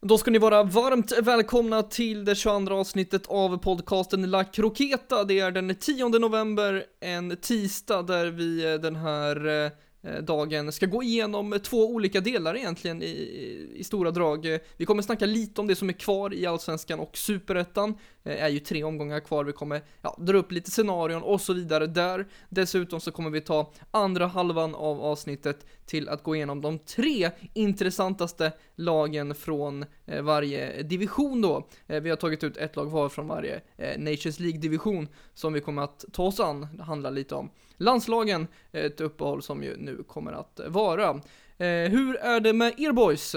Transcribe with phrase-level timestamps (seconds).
[0.00, 5.24] Då ska ni vara varmt välkomna till det 22 avsnittet av podcasten La Croqueta.
[5.24, 9.70] Det är den 10 november, en tisdag där vi eh, den här Eh,
[10.02, 14.58] Eh, dagen ska gå igenom två olika delar egentligen i, i stora drag.
[14.76, 17.94] Vi kommer snacka lite om det som är kvar i Allsvenskan och Superettan.
[18.22, 21.52] Det är ju tre omgångar kvar, vi kommer ja, dra upp lite scenarion och så
[21.52, 22.28] vidare där.
[22.48, 27.30] Dessutom så kommer vi ta andra halvan av avsnittet till att gå igenom de tre
[27.54, 31.68] intressantaste lagen från eh, varje division då.
[31.86, 33.60] Vi har tagit ut ett lag var från varje
[33.98, 36.66] Nations League-division som vi kommer att ta oss an.
[36.72, 41.10] Det handlar lite om landslagen, ett uppehåll som ju nu kommer att vara.
[41.58, 43.36] Eh, hur är det med er boys?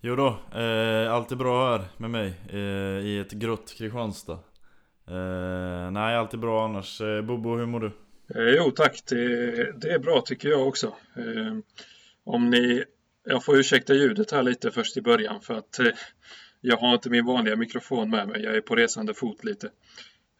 [0.00, 0.26] Jo då,
[0.60, 4.38] eh, allt är bra här med mig eh, i ett grått Kristianstad.
[5.08, 7.00] Eh, nej, allt är bra annars.
[7.00, 7.86] Eh, Bobo, hur mår du?
[8.34, 10.86] Eh, jo tack, det, det, är bra tycker jag också.
[11.16, 11.56] Eh,
[12.24, 12.84] om ni,
[13.24, 15.86] jag får ursäkta ljudet här lite först i början för att eh,
[16.60, 18.42] jag har inte min vanliga mikrofon med mig.
[18.42, 19.70] Jag är på resande fot lite.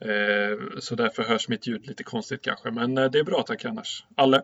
[0.04, 3.64] Eh, så därför hörs mitt ljud lite konstigt kanske, men eh, det är bra tack
[3.64, 4.04] annars.
[4.14, 4.42] Alle?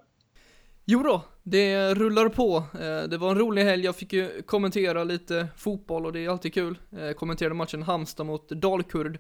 [0.84, 2.56] Jo då, det rullar på.
[2.56, 6.28] Eh, det var en rolig helg, jag fick ju kommentera lite fotboll och det är
[6.28, 6.78] alltid kul.
[6.91, 9.19] Jag kommenterade matchen Halmstad mot Dalkurd,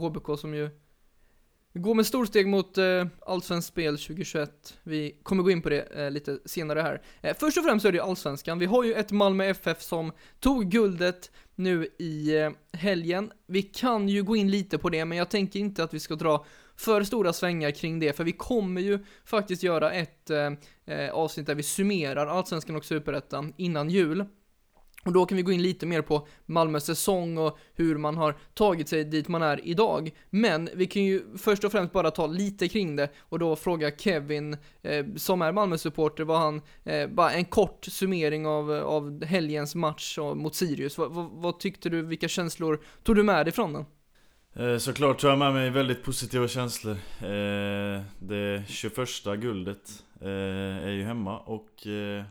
[0.00, 0.70] HBK som ju
[1.78, 4.78] går med storsteg mot eh, Allsvenskt spel 2021.
[4.82, 7.02] Vi kommer gå in på det eh, lite senare här.
[7.20, 8.58] Eh, först och främst så är det ju Allsvenskan.
[8.58, 13.32] Vi har ju ett Malmö FF som tog guldet nu i eh, helgen.
[13.46, 16.14] Vi kan ju gå in lite på det, men jag tänker inte att vi ska
[16.14, 16.44] dra
[16.76, 20.50] för stora svängar kring det, för vi kommer ju faktiskt göra ett eh
[21.12, 24.24] avsnitt där vi summerar Allsvenskan och Superettan innan jul.
[25.08, 28.34] Och då kan vi gå in lite mer på Malmös säsong och hur man har
[28.54, 30.10] tagit sig dit man är idag.
[30.30, 33.90] Men vi kan ju först och främst bara ta lite kring det och då fråga
[33.98, 39.74] Kevin, eh, som är Malmö-supporter, vad han, eh, bara en kort summering av, av helgens
[39.74, 40.98] match mot Sirius.
[40.98, 43.84] Va, va, vad tyckte du, vilka känslor tog du med dig från den?
[44.56, 46.96] Eh, såklart tog jag med mig väldigt positiva känslor.
[47.20, 52.24] Eh, det 21 guldet eh, är ju hemma och eh,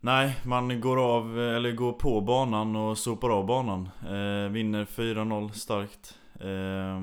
[0.00, 3.88] Nej, man går av, eller går på banan och sopar av banan.
[4.02, 6.18] Eh, vinner 4-0 starkt.
[6.40, 6.98] Eh,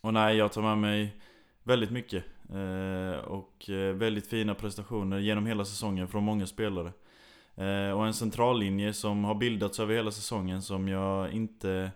[0.00, 1.16] och nej, jag tar med mig
[1.62, 2.24] väldigt mycket.
[2.50, 6.92] Eh, och eh, väldigt fina prestationer genom hela säsongen från många spelare.
[7.56, 11.90] Eh, och en centrallinje som har bildats över hela säsongen som jag inte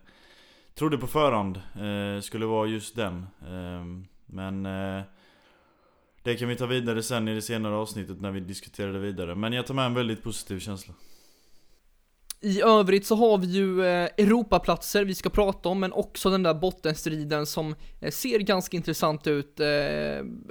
[0.74, 3.26] trodde på förhand eh, skulle vara just den.
[3.48, 5.02] Ehm, men eh,
[6.22, 9.34] det kan vi ta vidare sen i det senare avsnittet när vi diskuterar det vidare.
[9.34, 10.94] Men jag tar med en väldigt positiv känsla.
[12.44, 16.42] I övrigt så har vi ju eh, Europaplatser vi ska prata om, men också den
[16.42, 19.60] där bottenstriden som eh, ser ganska intressant ut.
[19.60, 19.66] Eh,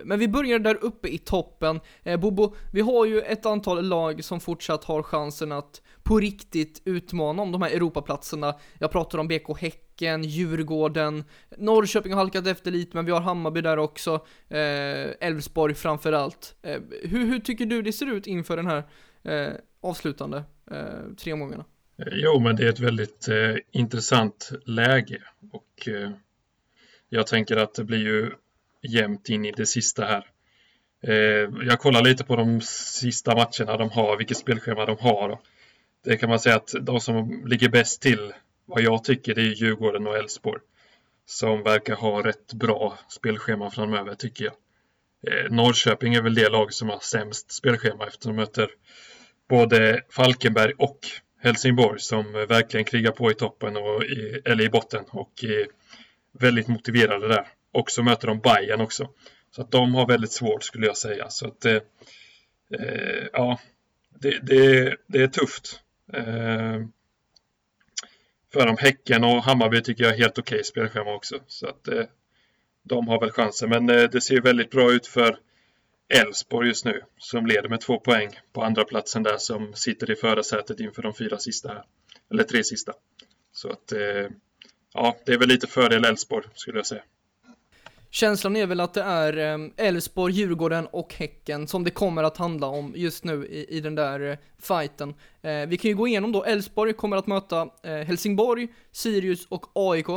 [0.04, 1.80] men vi börjar där uppe i toppen.
[2.20, 7.42] Bobo, vi har ju ett antal lag som fortsatt har chansen att på riktigt utmana
[7.42, 8.56] om de här Europaplatserna.
[8.80, 11.24] Jag pratar om BK Häcken, Djurgården,
[11.58, 14.26] Norrköping har halkat efter lite, men vi har Hammarby där också,
[15.20, 16.56] Elfsborg framförallt.
[17.04, 18.84] hur, hur tycker du det ser ut inför den här
[19.82, 20.44] avslutande
[21.18, 21.66] tre omgångarna?
[22.02, 26.12] Eh, jo, men det är ett väldigt eh, intressant läge och eh,
[27.10, 28.32] jag tänker att det blir ju
[28.82, 30.26] jämnt in i det sista här.
[31.04, 35.40] Eh, jag kollar lite på de sista matcherna de har, vilket spelschema de har.
[36.04, 38.34] Det kan man säga att de som ligger bäst till,
[38.66, 40.62] vad jag tycker, det är Djurgården och Elfsborg.
[41.26, 44.54] Som verkar ha rätt bra spelschema framöver, tycker jag.
[45.28, 48.70] Eh, Norrköping är väl det lag som har sämst spelschema eftersom de möter
[49.50, 51.00] både Falkenberg och
[51.44, 55.68] Helsingborg som verkligen krigar på i toppen och i, eller i botten och är
[56.32, 57.48] väldigt motiverade där.
[57.72, 59.10] Och så möter de Bayern också.
[59.56, 61.30] Så att de har väldigt svårt skulle jag säga.
[61.30, 61.76] Så att eh,
[62.80, 63.60] eh ja,
[64.20, 65.82] det, det, det, är tufft.
[66.14, 66.86] Eh,
[68.54, 71.40] för dem Häcken och Hammarby tycker jag är helt okej okay spelschema också.
[71.48, 72.04] Så att eh,
[72.84, 73.70] de har väl chansen.
[73.70, 75.38] Men eh, det ser väldigt bra ut för
[76.12, 80.16] Elfsborg just nu som leder med två poäng på andra platsen där som sitter i
[80.16, 81.84] förarsätet inför de fyra sista här.
[82.32, 82.94] Eller tre sista.
[83.52, 84.28] Så att eh,
[84.94, 87.04] ja, det är väl lite fördel Elfsborg skulle jag säga.
[88.14, 92.38] Känslan är väl att det är eh, Elfsborg, Djurgården och Häcken som det kommer att
[92.38, 95.14] handla om just nu i, i den där eh, fighten.
[95.42, 99.66] Eh, vi kan ju gå igenom då, Elfsborg kommer att möta eh, Helsingborg, Sirius och
[99.76, 100.08] AIK.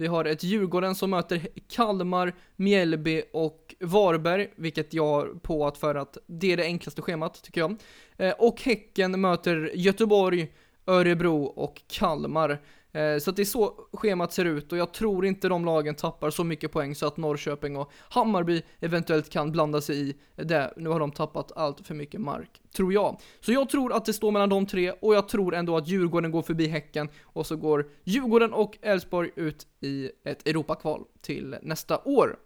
[0.00, 5.78] Vi har ett Djurgården som möter Kalmar, Mjällby och Varberg, vilket jag har på att
[5.78, 7.76] för att det är det enklaste schemat, tycker jag.
[8.16, 10.52] Eh, och Häcken möter Göteborg,
[10.86, 12.58] Örebro och Kalmar.
[12.92, 15.94] Eh, så att det är så schemat ser ut och jag tror inte de lagen
[15.94, 20.74] tappar så mycket poäng så att Norrköping och Hammarby eventuellt kan blanda sig i det.
[20.76, 23.20] Nu har de tappat allt för mycket mark, tror jag.
[23.40, 26.30] Så jag tror att det står mellan de tre och jag tror ändå att Djurgården
[26.30, 31.98] går förbi Häcken och så går Djurgården och Elfsborg ut i ett Europakval till nästa
[32.04, 32.36] år.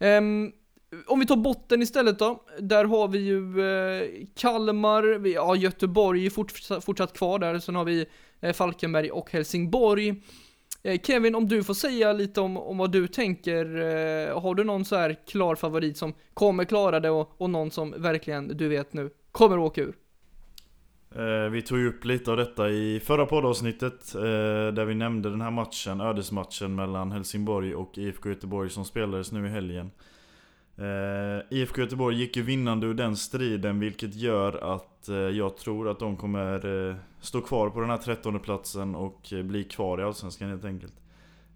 [0.00, 0.52] Um,
[1.06, 6.26] om vi tar botten istället då, där har vi ju eh, Kalmar, vi, ja Göteborg
[6.26, 8.06] är fortsatt, fortsatt kvar där, sen har vi
[8.44, 10.22] Eh, Falkenberg och Helsingborg.
[10.82, 14.64] Eh, Kevin, om du får säga lite om, om vad du tänker, eh, har du
[14.64, 18.68] någon så här klar favorit som kommer klara det och, och någon som verkligen, du
[18.68, 19.94] vet nu, kommer åka ur?
[21.50, 24.12] Vi tog ju upp lite av detta i förra poddavsnittet
[24.74, 29.46] där vi nämnde den här matchen, ödesmatchen mellan Helsingborg och IFK Göteborg som spelades nu
[29.46, 29.90] i helgen.
[30.78, 35.88] Eh, IFK Göteborg gick ju vinnande ur den striden vilket gör att eh, jag tror
[35.88, 40.00] att de kommer eh, stå kvar på den här trettonde platsen och eh, bli kvar
[40.00, 40.94] i Allsvenskan helt enkelt.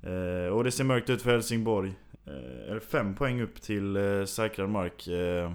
[0.03, 1.93] Eh, och det ser mörkt ut för Helsingborg.
[2.27, 5.07] Eh, är det fem poäng upp till eh, säkrad mark?
[5.09, 5.53] Eh,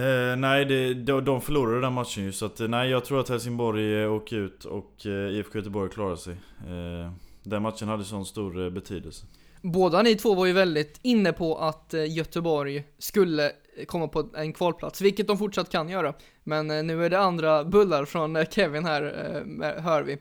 [0.00, 3.20] eh, nej, det, de, de förlorade den matchen ju så att eh, nej jag tror
[3.20, 6.36] att Helsingborg åker ut och IFK Göteborg klarar sig.
[7.42, 9.26] den matchen hade sån stor betydelse.
[9.62, 14.28] Båda ni två var ju väldigt inne på att eh, Göteborg skulle eh, komma på
[14.36, 16.14] en kvalplats, vilket de fortsatt kan göra.
[16.44, 19.02] Men eh, nu är det andra bullar från Kevin här,
[19.80, 20.18] hör vi.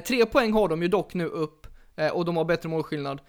[0.00, 1.66] Tre poäng har de ju dock nu upp
[2.12, 3.20] och de har bättre målskillnad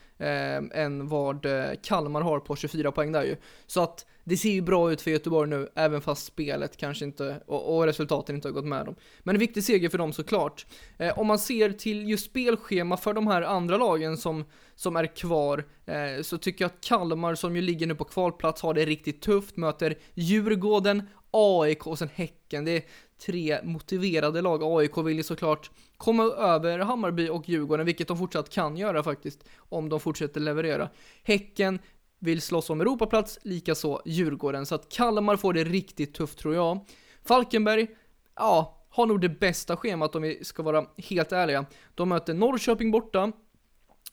[0.73, 1.45] än vad
[1.83, 3.35] Kalmar har på 24 poäng där ju.
[3.67, 7.41] Så att det ser ju bra ut för Göteborg nu, även fast spelet kanske inte,
[7.47, 8.95] och, och resultaten inte har gått med dem.
[9.19, 10.65] Men en viktig seger för dem såklart.
[10.97, 15.15] Eh, om man ser till just spelschema för de här andra lagen som, som är
[15.15, 18.85] kvar, eh, så tycker jag att Kalmar, som ju ligger nu på kvalplats, har det
[18.85, 22.65] riktigt tufft, möter Djurgården, AIK och sen Häcken.
[22.65, 22.83] Det är
[23.25, 24.63] tre motiverade lag.
[24.63, 29.43] AIK vill ju såklart komma över Hammarby och Djurgården, vilket de fortsatt kan göra faktiskt,
[29.57, 30.89] om de fortsätter leverera.
[31.23, 31.79] Häcken
[32.23, 34.65] vill slåss om Europaplats, likaså Djurgården.
[34.65, 36.85] Så att Kalmar får det riktigt tufft tror jag.
[37.23, 37.87] Falkenberg,
[38.35, 41.65] ja, har nog det bästa schemat om vi ska vara helt ärliga.
[41.95, 43.31] De möter Norrköping borta,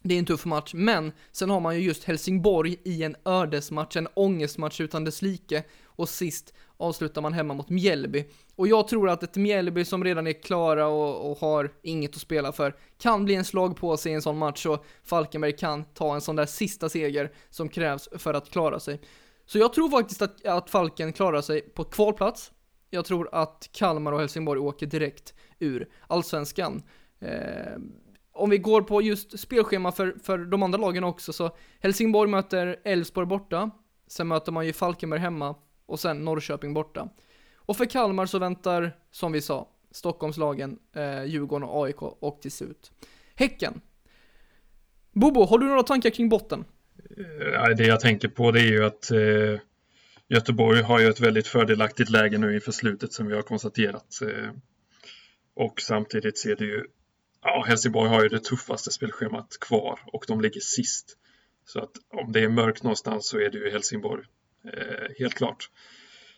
[0.02, 3.96] det är en tuff match, men sen har man ju just Helsingborg i en ödesmatch,
[3.96, 5.64] en ångestmatch utan dess like.
[5.84, 8.24] Och sist avslutar man hemma mot Mjällby.
[8.56, 12.20] Och jag tror att ett Mjällby som redan är klara och, och, har inget att
[12.20, 15.84] spela för kan bli en slag på sig i en sån match och Falkenberg kan
[15.84, 19.00] ta en sån där sista seger som krävs för att klara sig.
[19.46, 22.52] Så jag tror faktiskt att, att Falken klarar sig på kvalplats.
[22.90, 26.82] Jag tror att Kalmar och Helsingborg åker direkt ur allsvenskan.
[27.20, 27.78] Eh,
[28.32, 32.80] om vi går på just spelschema för, för de andra lagen också så Helsingborg möter
[32.84, 33.70] Elfsborg borta.
[34.06, 35.54] Sen möter man ju Falkenberg hemma
[35.90, 37.08] och sen Norrköping borta.
[37.54, 42.52] Och för Kalmar så väntar, som vi sa, Stockholmslagen, eh, Djurgården och AIK och till
[42.52, 42.92] slut
[43.34, 43.80] Häcken.
[45.12, 46.64] Bobo, har du några tankar kring botten?
[47.16, 49.60] Eh, det jag tänker på det är ju att eh,
[50.28, 54.20] Göteborg har ju ett väldigt fördelaktigt läge nu inför slutet som vi har konstaterat.
[54.22, 54.50] Eh,
[55.54, 56.84] och samtidigt ser det ju,
[57.42, 61.16] ja Helsingborg har ju det tuffaste spelschemat kvar och de ligger sist.
[61.64, 64.24] Så att om det är mörkt någonstans så är det ju Helsingborg.
[64.64, 65.70] Eh, helt klart.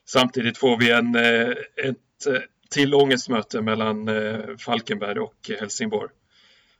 [0.05, 4.11] Samtidigt får vi en, eh, ett eh, till ångestmöte mellan
[4.59, 6.11] Falkenberg och Helsingborg.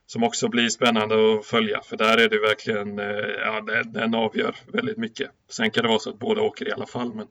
[0.05, 2.97] Som också blir spännande att följa för där är det verkligen,
[3.37, 5.31] ja den avgör väldigt mycket.
[5.49, 7.27] Sen kan det vara så att båda åker i alla fall men,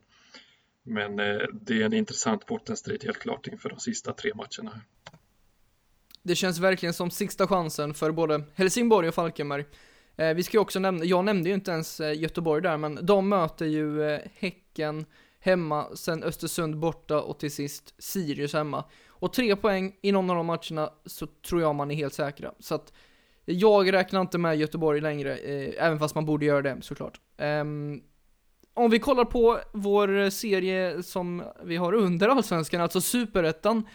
[0.83, 1.17] men
[1.53, 4.81] det är en intressant bottenstrid helt klart inför de sista tre matcherna.
[6.23, 9.65] Det känns verkligen som sista chansen för både Helsingborg och Falkenberg.
[10.17, 13.07] Eh, vi ska ju också nämna, jag nämnde ju inte ens eh, Göteborg där, men
[13.07, 15.05] de möter ju eh, Häcken
[15.41, 18.85] hemma, sen Östersund borta och till sist Sirius hemma.
[19.09, 22.53] Och tre poäng i någon av de matcherna så tror jag man är helt säkra.
[22.59, 22.93] Så att
[23.45, 27.21] jag räknar inte med Göteborg längre, eh, även fast man borde göra det såklart.
[27.39, 28.03] Um,
[28.75, 33.87] om vi kollar på vår serie som vi har under Allsvenskan, alltså Superettan,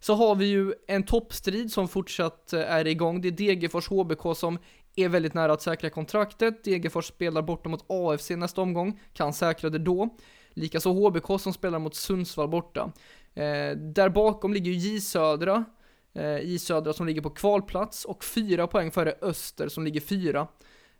[0.00, 3.20] så har vi ju en toppstrid som fortsatt eh, är igång.
[3.20, 4.58] Det är Degerfors HBK som
[4.96, 6.64] är väldigt nära att säkra kontraktet.
[6.64, 10.08] Degerfors spelar borta mot AFC nästa omgång, kan säkra det då.
[10.50, 12.92] Likaså HBK som spelar mot Sundsvall borta.
[13.34, 15.64] Eh, där bakom ligger ju J Södra,
[16.12, 20.48] eh, J Södra som ligger på kvalplats och fyra poäng före Öster som ligger fyra.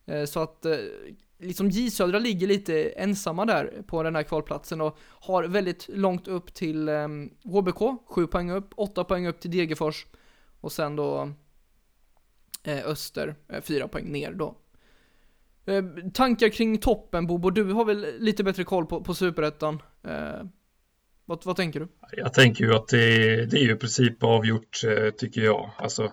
[0.07, 0.77] Eh, så att eh,
[1.39, 6.29] liksom J Södra ligger lite ensamma där på den här kvalplatsen och har väldigt långt
[6.29, 7.09] upp till eh,
[7.45, 10.07] HBK, sju poäng upp, åtta poäng upp till Degerfors
[10.61, 11.33] och sen då
[12.63, 14.57] Eh, Öster, eh, fyra poäng ner då.
[15.67, 19.83] Eh, tankar kring toppen Bobo, du har väl lite bättre koll på, på superettan?
[20.05, 20.43] Eh,
[21.25, 21.89] vad, vad, tänker du?
[22.13, 23.07] Jag tänker ju att det,
[23.47, 25.71] det är ju i princip avgjort eh, tycker jag.
[25.77, 26.13] Alltså,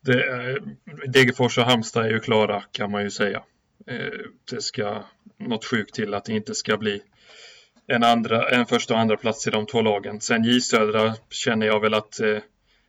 [0.00, 0.58] Det,
[1.06, 3.42] Degerfors och Halmstad är ju klara kan man ju säga.
[3.86, 5.02] Eh, det ska
[5.36, 7.02] något sjukt till att det inte ska bli
[7.86, 10.20] en, andra, en första och andra plats i de två lagen.
[10.20, 12.38] Sen J Södra känner jag väl att eh,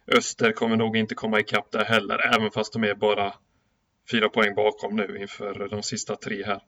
[0.08, 3.34] Öster kommer nog inte komma ikapp där heller, även fast de är bara
[4.12, 6.62] fyra poäng bakom nu inför de sista tre här.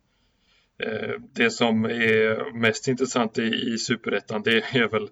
[0.77, 5.09] Eh, det som är mest intressant i, i superettan, det är väl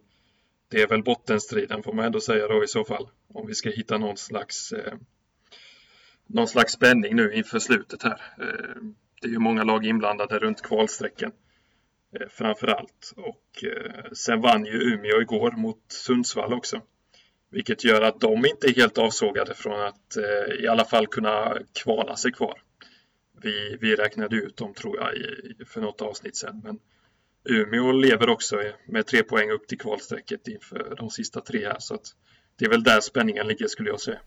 [0.69, 3.09] det är väl bottenstriden får man ändå säga då i så fall.
[3.33, 4.93] Om vi ska hitta någon slags eh,
[6.27, 8.21] någon slags spänning nu inför slutet här.
[8.39, 8.81] Eh,
[9.21, 11.31] det är ju många lag inblandade runt kvalsträcken
[12.19, 13.13] eh, framför allt.
[13.15, 16.81] Och eh, sen vann ju Umeå igår mot Sundsvall också.
[17.51, 21.57] Vilket gör att de inte är helt avsågade från att eh, i alla fall kunna
[21.83, 22.61] kvala sig kvar.
[23.41, 26.61] Vi, vi räknade ut dem tror jag i, för något avsnitt sen.
[26.63, 26.79] Men
[27.49, 31.79] Umeå lever också med tre poäng upp till kvalstrecket inför de sista tre här.
[31.79, 32.05] Så att
[32.59, 34.19] det är väl där spänningen ligger skulle jag säga.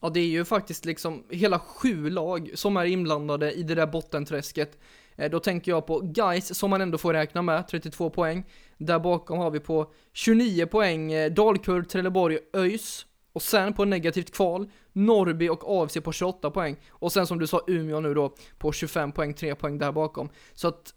[0.00, 3.86] Ja, det är ju faktiskt liksom hela sju lag som är inblandade i det där
[3.86, 4.78] bottenträsket.
[5.16, 8.44] Eh, då tänker jag på Guys som man ändå får räkna med, 32 poäng.
[8.86, 13.06] Där bakom har vi på 29 poäng eh, Dalkurd, Trelleborg, ÖIS.
[13.32, 16.76] Och sen på negativt kval, Norrby och AFC på 28 poäng.
[16.90, 20.28] Och sen som du sa Umeå nu då på 25 poäng, 3 poäng där bakom.
[20.54, 20.94] Så att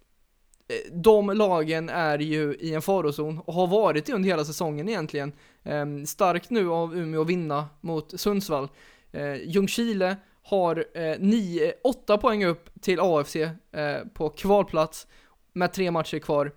[0.68, 4.90] eh, de lagen är ju i en farozon och har varit det under hela säsongen
[4.90, 5.34] egentligen.
[5.64, 8.70] Ehm, starkt nu av Umeå att vinna mot Sundsvall.
[9.12, 13.52] Eh, Ljungskile har eh, 9, 8 poäng upp till AFC eh,
[14.14, 15.08] på kvalplats
[15.54, 16.52] med tre matcher kvar.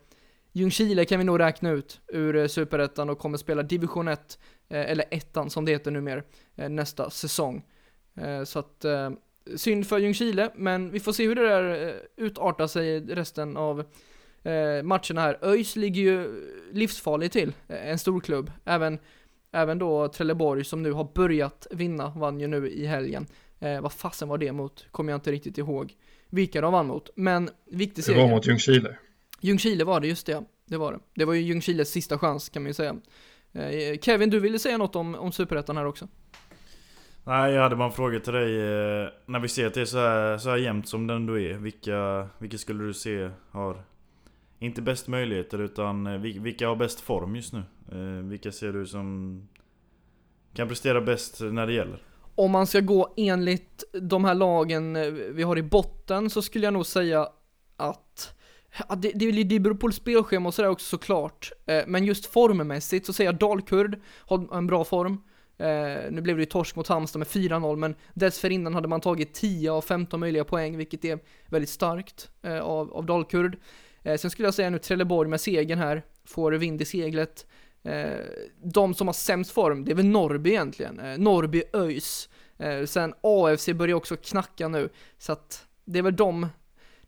[0.53, 4.39] Ljungskile kan vi nog räkna ut ur eh, Superettan och kommer spela Division 1,
[4.69, 6.23] eh, eller ettan som det heter numera,
[6.57, 7.65] eh, nästa säsong.
[8.45, 8.85] Så att
[9.57, 13.85] synd för Ljungskile, men vi får se hur det där utartar sig resten av
[14.83, 15.39] matcherna här.
[15.43, 18.51] ÖIS ligger ju livsfarligt till, en stor klubb.
[18.65, 18.99] Även,
[19.53, 23.27] även då Trelleborg som nu har börjat vinna, vann ju nu i helgen.
[23.61, 24.87] Eh, vad fasen var det mot?
[24.91, 25.95] Kommer jag inte riktigt ihåg
[26.31, 27.11] vilka de vann mot.
[27.15, 28.19] Men viktig seger.
[28.19, 28.97] Det var mot Ljungskile.
[29.41, 30.45] Ljungskile var det, just det.
[30.67, 30.99] Det var det.
[31.15, 32.97] Det var ju Ljungskiles sista chans kan man ju säga.
[33.53, 36.09] Eh, Kevin, du ville säga något om, om Superettan här också?
[37.25, 38.57] Nej, jag hade bara en fråga till dig.
[38.57, 41.39] Eh, när vi ser att det är så här, så här jämnt som den ändå
[41.39, 41.55] är.
[41.55, 43.83] Vilka, vilka skulle du se har,
[44.59, 47.63] inte bäst möjligheter, utan eh, vilka har bäst form just nu?
[48.23, 49.49] Vilka ser du som
[50.55, 52.03] kan prestera bäst när det gäller?
[52.35, 54.95] Om man ska gå enligt de här lagen
[55.35, 57.29] vi har i botten så skulle jag nog säga
[57.77, 58.38] att
[58.89, 61.53] Ja, det, det, det beror på spelschema och sådär också såklart.
[61.67, 65.23] Eh, men just formmässigt så säger jag Dalkurd har en bra form.
[65.59, 69.35] Eh, nu blev det ju torsk mot Halmstad med 4-0, men dessförinnan hade man tagit
[69.35, 73.59] 10 av 15 möjliga poäng, vilket är väldigt starkt eh, av, av Dalkurd.
[74.03, 77.47] Eh, sen skulle jag säga nu Trelleborg med segern här, får vind i seglet.
[77.83, 78.21] Eh,
[78.63, 81.01] de som har sämst form, det är väl Norrby egentligen.
[81.01, 82.29] Eh, Norrby, ÖIS.
[82.59, 86.47] Eh, sen AFC börjar också knacka nu, så att det är väl de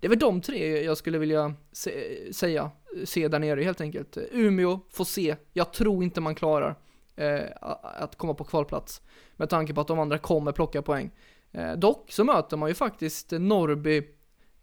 [0.00, 1.92] det är väl de tre jag skulle vilja se,
[2.32, 2.70] säga,
[3.04, 4.18] se där nere helt enkelt.
[4.32, 5.36] Umeå, får se.
[5.52, 6.74] Jag tror inte man klarar
[7.16, 7.40] eh,
[7.82, 9.02] att komma på kvalplats.
[9.36, 11.10] Med tanke på att de andra kommer plocka poäng.
[11.52, 14.02] Eh, dock så möter man ju faktiskt Norrby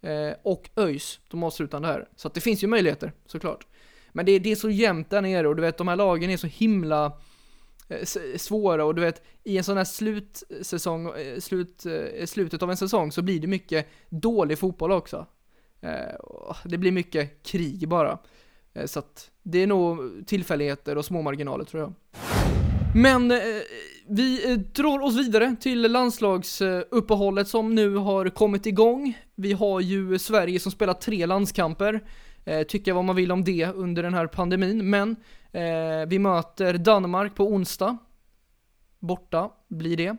[0.01, 2.07] eh, och ÖIS, de avslutande här.
[2.15, 3.67] Så att det finns ju möjligheter, såklart.
[4.11, 6.37] Men det, det är så jämnt där nere och du vet, de här lagen är
[6.37, 7.11] så himla eh,
[7.89, 8.05] Eh,
[8.37, 12.77] svåra och du vet, i en sån här slutsäsong, eh, slut, eh, slutet av en
[12.77, 15.25] säsong så blir det mycket dålig fotboll också.
[16.63, 18.17] Det blir mycket krig bara.
[18.85, 21.93] Så att det är nog tillfälligheter och små marginaler tror jag.
[22.95, 23.37] Men eh,
[24.07, 29.17] vi drar oss vidare till landslagsuppehållet som nu har kommit igång.
[29.35, 32.03] Vi har ju Sverige som spelar tre landskamper.
[32.45, 35.15] Eh, tycka vad man vill om det under den här pandemin, men
[35.51, 37.97] eh, vi möter Danmark på onsdag.
[38.99, 40.17] Borta blir det.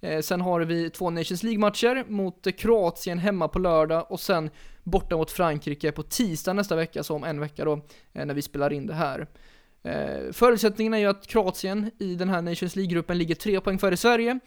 [0.00, 4.50] Eh, sen har vi två Nations League-matcher mot Kroatien hemma på lördag och sen
[4.82, 7.72] borta mot Frankrike på tisdag nästa vecka, så om en vecka då,
[8.12, 9.26] eh, när vi spelar in det här.
[9.82, 13.96] Eh, förutsättningen är ju att Kroatien i den här Nations League-gruppen ligger tre poäng före
[13.96, 14.38] Sverige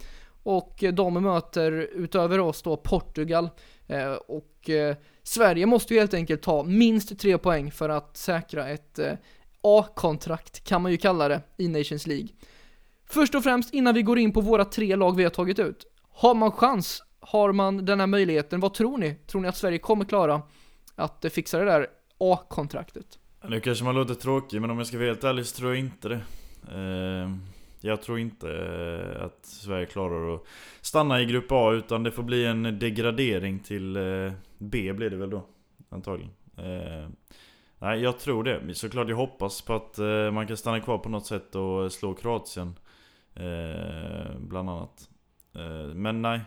[0.43, 3.49] och de möter utöver oss då Portugal
[3.87, 8.69] eh, och eh, Sverige måste ju helt enkelt ta minst tre poäng för att säkra
[8.69, 9.13] ett eh,
[9.63, 12.27] A-kontrakt kan man ju kalla det i Nations League.
[13.09, 15.85] Först och främst innan vi går in på våra tre lag vi har tagit ut.
[16.09, 17.03] Har man chans?
[17.19, 18.59] Har man den här möjligheten?
[18.59, 19.15] Vad tror ni?
[19.15, 20.41] Tror ni att Sverige kommer klara
[20.95, 23.19] att eh, fixa det där A-kontraktet?
[23.47, 25.79] Nu kanske man låter tråkig, men om jag ska vara helt ärlig så tror jag
[25.79, 26.21] inte det.
[26.71, 27.29] Eh,
[27.81, 30.43] jag tror inte eh, att Sverige klarar att
[30.81, 35.15] stanna i Grupp A, utan det får bli en degradering till eh, B blir det
[35.15, 35.45] väl då,
[35.89, 36.31] antagligen.
[36.57, 37.09] Eh,
[37.83, 38.75] Nej, jag tror det.
[38.75, 42.13] Såklart jag hoppas på att eh, man kan stanna kvar på något sätt och slå
[42.13, 42.79] Kroatien.
[43.35, 45.09] Eh, bland annat.
[45.55, 46.41] Eh, men nej,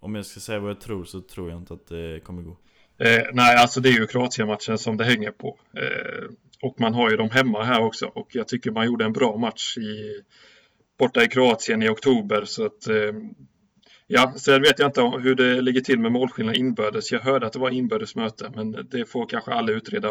[0.00, 2.56] om jag ska säga vad jag tror så tror jag inte att det kommer gå.
[2.98, 5.58] Eh, nej, alltså det är ju Kroatien-matchen som det hänger på.
[5.76, 6.30] Eh,
[6.62, 9.36] och man har ju dem hemma här också och jag tycker man gjorde en bra
[9.36, 10.22] match i,
[10.98, 13.12] borta i Kroatien i oktober så att eh,
[14.12, 17.12] Ja, sen vet jag inte hur det ligger till med målskillnad inbördes.
[17.12, 20.08] Jag hörde att det var inbördes möte, men det får kanske alla utreda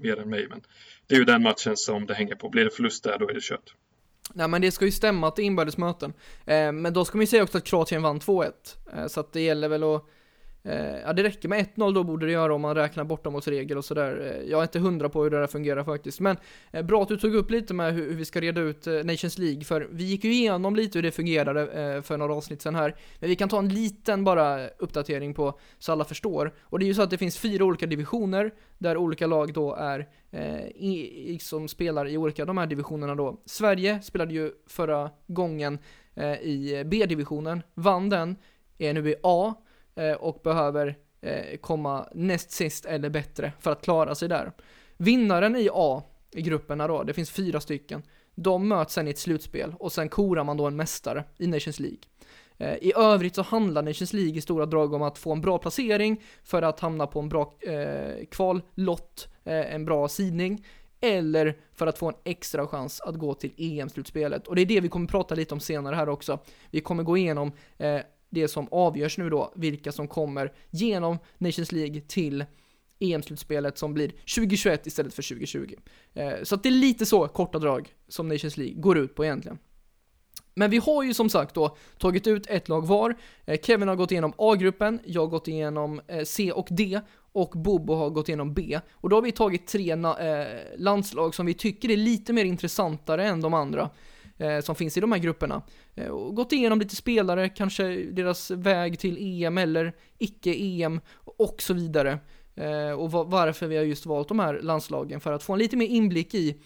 [0.00, 0.46] mer än mig.
[0.50, 0.60] Men
[1.06, 2.48] det är ju den matchen som det hänger på.
[2.48, 3.74] Blir det förlust där, då är det kört.
[4.34, 6.12] Nej men det ska ju stämma att det är inbördes möten.
[6.46, 8.52] Eh, men då ska man ju säga också att Kroatien vann 2-1.
[8.96, 10.04] Eh, så att det gäller väl att
[10.68, 13.84] Eh, ja, det räcker med 1-0 då borde det göra om man räknar bortamålsregel och
[13.84, 14.20] sådär.
[14.20, 16.20] Eh, jag är inte hundra på hur det där fungerar faktiskt.
[16.20, 16.36] Men
[16.70, 19.64] eh, bra att du tog upp lite med hur, vi ska reda ut Nations League,
[19.64, 22.96] för vi gick ju igenom lite hur det fungerade för några avsnitt sen här.
[23.18, 26.54] Men vi kan ta en liten bara uppdatering på så alla förstår.
[26.62, 29.74] Och det är ju så att det finns fyra olika divisioner där olika lag då
[29.74, 30.08] är
[30.74, 33.40] i, som spelar i olika de här divisionerna då.
[33.44, 35.78] Sverige spelade ju förra gången
[36.42, 38.36] i B-divisionen, vann den,
[38.78, 39.54] är nu i A
[39.98, 44.52] Eh, och behöver eh, komma näst sist eller bättre för att klara sig där.
[44.96, 46.02] Vinnaren i A,
[46.32, 48.02] i grupperna då, det finns fyra stycken,
[48.34, 51.80] de möts sen i ett slutspel och sen korar man då en mästare i Nations
[51.80, 51.98] League.
[52.58, 55.58] Eh, I övrigt så handlar Nations League i stora drag om att få en bra
[55.58, 60.64] placering för att hamna på en bra eh, kvallott, eh, en bra sidning,
[61.00, 64.48] eller för att få en extra chans att gå till EM-slutspelet.
[64.48, 66.38] Och det är det vi kommer prata lite om senare här också.
[66.70, 68.00] Vi kommer gå igenom eh,
[68.30, 72.44] det som avgörs nu då, vilka som kommer genom Nations League till
[72.98, 75.74] EM-slutspelet som blir 2021 istället för 2020.
[76.14, 79.24] Eh, så att det är lite så korta drag som Nations League går ut på
[79.24, 79.58] egentligen.
[80.54, 83.16] Men vi har ju som sagt då tagit ut ett lag var.
[83.44, 87.00] Eh, Kevin har gått igenom A-gruppen, jag har gått igenom eh, C och D
[87.32, 88.80] och Bobo har gått igenom B.
[88.92, 89.96] Och då har vi tagit tre
[90.76, 93.90] landslag som vi tycker är lite mer intressantare än de andra
[94.38, 95.62] eh, som finns i de här grupperna.
[95.94, 101.74] Eh, och gått igenom lite spelare, kanske deras väg till EM eller icke-EM och så
[101.74, 102.18] vidare.
[102.54, 105.76] Eh, och varför vi har just valt de här landslagen för att få en lite
[105.76, 106.60] mer inblick i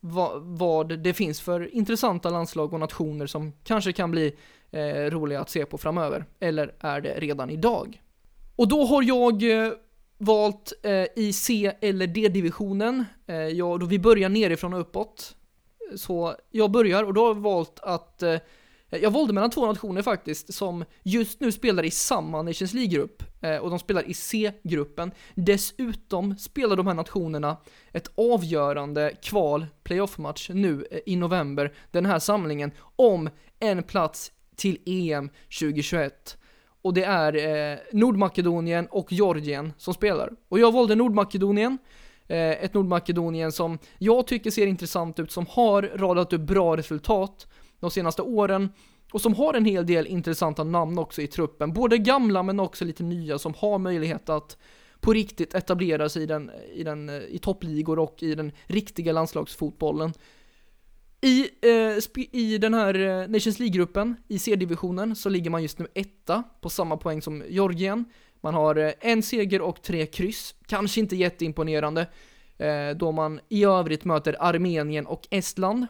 [0.00, 4.36] vad, vad det finns för intressanta landslag och nationer som kanske kan bli
[4.70, 6.24] eh, roliga att se på framöver.
[6.40, 8.02] Eller är det redan idag?
[8.56, 9.72] Och då har jag eh,
[10.18, 13.04] valt eh, i C eller D-divisionen.
[13.26, 15.36] Eh, ja, då vi börjar nerifrån och uppåt.
[15.96, 18.36] Så jag börjar och då har jag valt att eh,
[18.90, 23.56] jag valde mellan två nationer faktiskt som just nu spelar i samma Nations League-grupp eh,
[23.56, 25.10] och de spelar i C-gruppen.
[25.34, 27.56] Dessutom spelar de här nationerna
[27.92, 34.78] ett avgörande kval playoff-match nu eh, i november, den här samlingen, om en plats till
[34.86, 36.38] EM 2021.
[36.82, 37.36] Och det är
[37.72, 40.32] eh, Nordmakedonien och Georgien som spelar.
[40.48, 41.78] Och jag valde Nordmakedonien
[42.28, 47.46] Eh, ett Nordmakedonien som jag tycker ser intressant ut, som har radat upp bra resultat
[47.80, 48.68] de senaste åren
[49.12, 51.72] och som har en hel del intressanta namn också i truppen.
[51.72, 54.56] Både gamla men också lite nya som har möjlighet att
[55.00, 59.12] på riktigt etablera sig i, den, i, den, eh, i toppligor och i den riktiga
[59.12, 60.12] landslagsfotbollen.
[61.20, 65.86] I, eh, I den här eh, Nations League-gruppen, i C-divisionen, så ligger man just nu
[65.94, 68.04] etta på samma poäng som Georgien.
[68.40, 70.54] Man har eh, en seger och tre kryss.
[70.66, 72.06] Kanske inte jätteimponerande,
[72.58, 75.86] eh, då man i övrigt möter Armenien och Estland.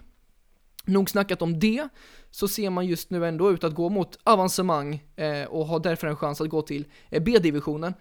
[0.84, 1.88] Nog snackat om det,
[2.30, 6.06] så ser man just nu ändå ut att gå mot avancemang eh, och har därför
[6.06, 7.94] en chans att gå till B-divisionen.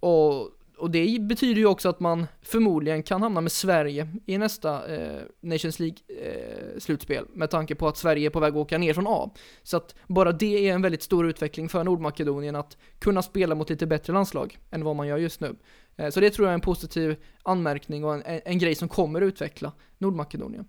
[0.00, 0.50] Och
[0.82, 5.20] och det betyder ju också att man förmodligen kan hamna med Sverige i nästa eh,
[5.40, 9.06] Nations League-slutspel, eh, med tanke på att Sverige är på väg att åka ner från
[9.08, 9.30] A.
[9.62, 13.70] Så att bara det är en väldigt stor utveckling för Nordmakedonien att kunna spela mot
[13.70, 15.56] lite bättre landslag än vad man gör just nu.
[15.96, 18.88] Eh, så det tror jag är en positiv anmärkning och en, en, en grej som
[18.88, 20.64] kommer utveckla Nordmakedonien.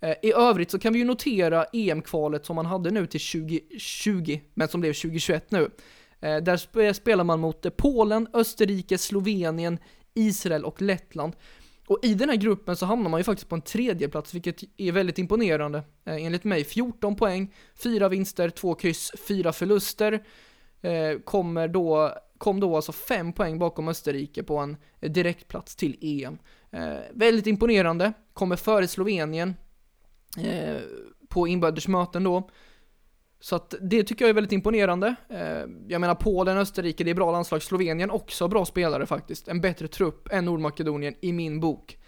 [0.00, 4.40] Eh, I övrigt så kan vi ju notera EM-kvalet som man hade nu till 2020,
[4.54, 5.70] men som blev 2021 nu.
[6.20, 9.78] Eh, där spelar man mot eh, Polen, Österrike, Slovenien,
[10.14, 11.32] Israel och Lettland.
[11.88, 14.62] Och i den här gruppen så hamnar man ju faktiskt på en tredje plats vilket
[14.76, 15.78] är väldigt imponerande.
[16.04, 20.24] Eh, enligt mig 14 poäng, 4 vinster, 2 kryss, 4 förluster.
[21.24, 26.38] Kommer då, kom då alltså 5 poäng bakom Österrike på en direktplats till EM.
[27.12, 29.54] väldigt imponerande, kommer före Slovenien
[31.28, 32.50] på inbördesmöten då.
[33.40, 35.14] Så att det tycker jag är väldigt imponerande.
[35.28, 37.62] Eh, jag menar Polen, Österrike, det är bra landslag.
[37.62, 39.48] Slovenien också bra spelare faktiskt.
[39.48, 41.98] En bättre trupp än Nordmakedonien i min bok.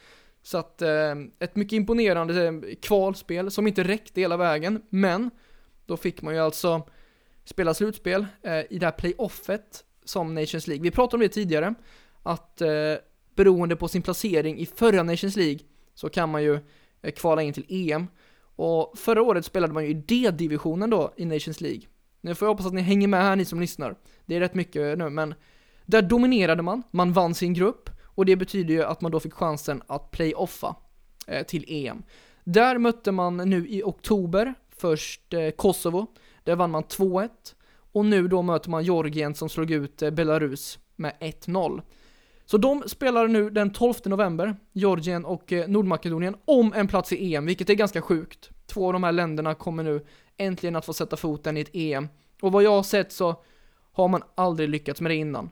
[0.43, 5.31] Så att eh, ett mycket imponerande eh, kvalspel som inte räckte hela vägen, men
[5.87, 6.89] då fick man ju alltså
[7.45, 8.27] spela slutspel
[8.71, 10.83] i det här playoffet som Nations League.
[10.83, 11.75] Vi pratade om det tidigare,
[12.23, 12.63] att
[13.35, 15.59] beroende på sin placering i förra Nations League
[15.95, 16.59] så kan man ju
[17.17, 18.07] kvala in till EM.
[18.59, 21.83] Och förra året spelade man ju i D-divisionen då i Nations League.
[22.21, 23.97] Nu får jag hoppas att ni hänger med här ni som lyssnar.
[24.27, 25.35] Det är rätt mycket nu, men
[25.87, 29.33] där dominerade man, man vann sin grupp och det betyder ju att man då fick
[29.33, 30.77] chansen att playoffa
[31.27, 32.03] eh, till EM.
[32.45, 36.07] Där mötte man nu i oktober först eh, Kosovo,
[36.45, 37.29] där vann man 2-1
[37.93, 41.83] och nu då möter man Georgien som slog ut eh, Belarus med 1-0.
[42.51, 47.35] Så de spelar nu den 12 november, Georgien och eh, Nordmakedonien, om en plats i
[47.35, 48.51] EM, vilket är ganska sjukt.
[48.67, 50.07] Två av de här länderna kommer nu
[50.37, 52.09] äntligen att få sätta foten i ett EM.
[52.43, 53.43] Och vad jag har sett så
[53.93, 55.51] har man aldrig lyckats med det innan.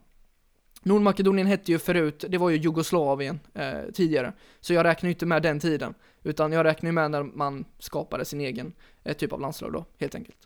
[0.82, 5.26] Nordmakedonien hette ju förut, det var ju Jugoslavien eh, tidigare, så jag räknar ju inte
[5.26, 8.72] med den tiden, utan jag räknar ju med när man skapade sin egen
[9.04, 10.45] eh, typ av landslag då, helt enkelt.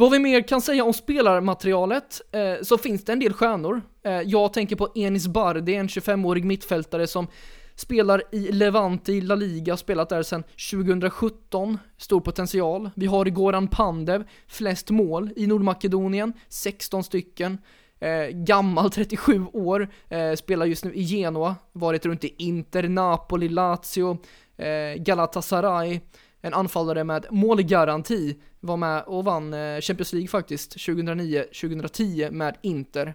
[0.00, 3.82] Vad vi mer kan säga om spelarmaterialet, eh, så finns det en del stjärnor.
[4.02, 7.26] Eh, jag tänker på Enis Bardi, en 25-årig mittfältare som
[7.74, 12.90] spelar i Levante i La Liga, spelat där sedan 2017, stor potential.
[12.96, 17.58] Vi har Goran Pandev, flest mål i Nordmakedonien, 16 stycken.
[18.00, 23.48] Eh, gammal, 37 år, eh, spelar just nu i Genoa, varit runt i Inter, Napoli,
[23.48, 24.18] Lazio,
[24.56, 26.00] eh, Galatasaray,
[26.40, 33.14] en anfallare med målgaranti, var med och vann eh, Champions League faktiskt 2009-2010 med Inter.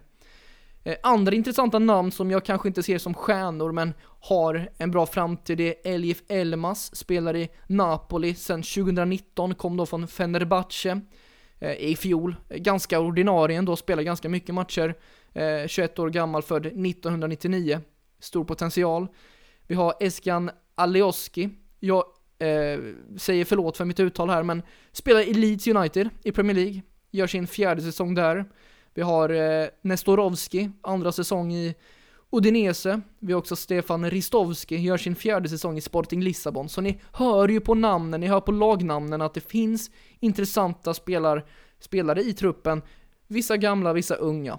[0.84, 5.06] Eh, andra intressanta namn som jag kanske inte ser som stjärnor men har en bra
[5.06, 11.00] framtid är Elif Elmas, spelar i Napoli sedan 2019, kom då från Fenerbahce
[11.58, 12.36] eh, i fjol.
[12.48, 14.94] Ganska ordinarie ändå, spelar ganska mycket matcher.
[15.66, 17.80] 21 år gammal, född 1999.
[18.20, 19.06] Stor potential.
[19.66, 21.50] Vi har Eskan Alioski.
[21.80, 22.04] Jag
[22.38, 22.80] eh,
[23.18, 26.82] säger förlåt för mitt uttal här, men spelar i Leeds United i Premier League.
[27.10, 28.44] Gör sin fjärde säsong där.
[28.94, 31.74] Vi har eh, Nestorovski, andra säsong i
[32.30, 33.00] Udinese.
[33.18, 36.68] Vi har också Stefan Ristovski, gör sin fjärde säsong i Sporting Lissabon.
[36.68, 41.44] Så ni hör ju på namnen, ni hör på lagnamnen att det finns intressanta spelar,
[41.78, 42.82] spelare i truppen.
[43.26, 44.58] Vissa gamla, vissa unga.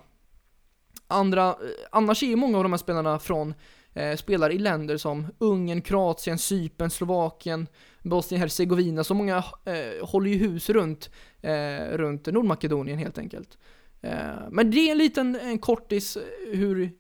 [1.08, 1.56] Andra, eh,
[1.92, 3.54] annars är ju många av de här spelarna från
[3.96, 7.68] eh, spelar i länder som Ungern, Kroatien, Cypern, Slovakien,
[8.02, 11.10] Bosnien-Hercegovina, så många eh, håller ju hus runt,
[11.42, 13.58] eh, runt Nordmakedonien helt enkelt.
[14.02, 16.18] Eh, men det är en liten en kortis
[16.54, 16.92] hur,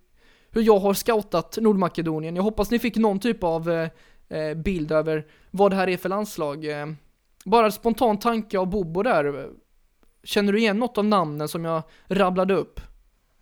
[0.52, 2.36] hur jag har scoutat Nordmakedonien.
[2.36, 3.90] Jag hoppas ni fick någon typ av eh,
[4.30, 6.66] eh bild över vad det här är för landslag.
[6.66, 6.88] Eh,
[7.46, 9.50] bara spontan tanke av Bobo där.
[10.24, 12.80] Känner du igen något av namnen som jag rabblade upp?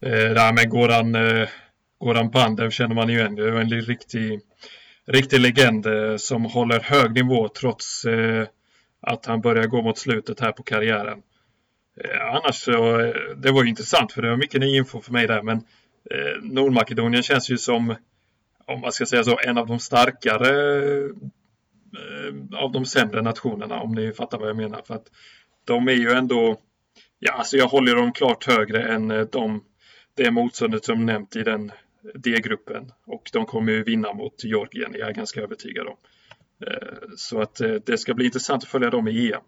[0.01, 1.49] Eh, nej, men Goran, eh,
[2.03, 3.35] Goran Pandev känner man ju igen.
[3.35, 4.39] Det är en riktig,
[5.07, 8.47] riktig legend eh, som håller hög nivå trots eh,
[9.01, 11.21] att han börjar gå mot slutet här på karriären.
[12.03, 12.97] Eh, annars så,
[13.35, 15.61] det var ju intressant för det var mycket ny info för mig där men
[16.41, 17.95] Nordmakedonien känns ju som,
[18.65, 20.49] om man ska säga så, en av de starkare
[22.55, 24.81] av de sämre nationerna om ni fattar vad jag menar.
[24.87, 25.05] För att
[25.65, 26.57] de är ju ändå,
[27.19, 29.63] ja alltså jag håller dem klart högre än de,
[30.15, 31.71] det motståndet som nämnt i den
[32.15, 35.97] D-gruppen och de kommer ju vinna mot Georgien, jag är ganska övertygad om.
[36.67, 39.41] Eh, så att eh, det ska bli intressant att följa dem i EM.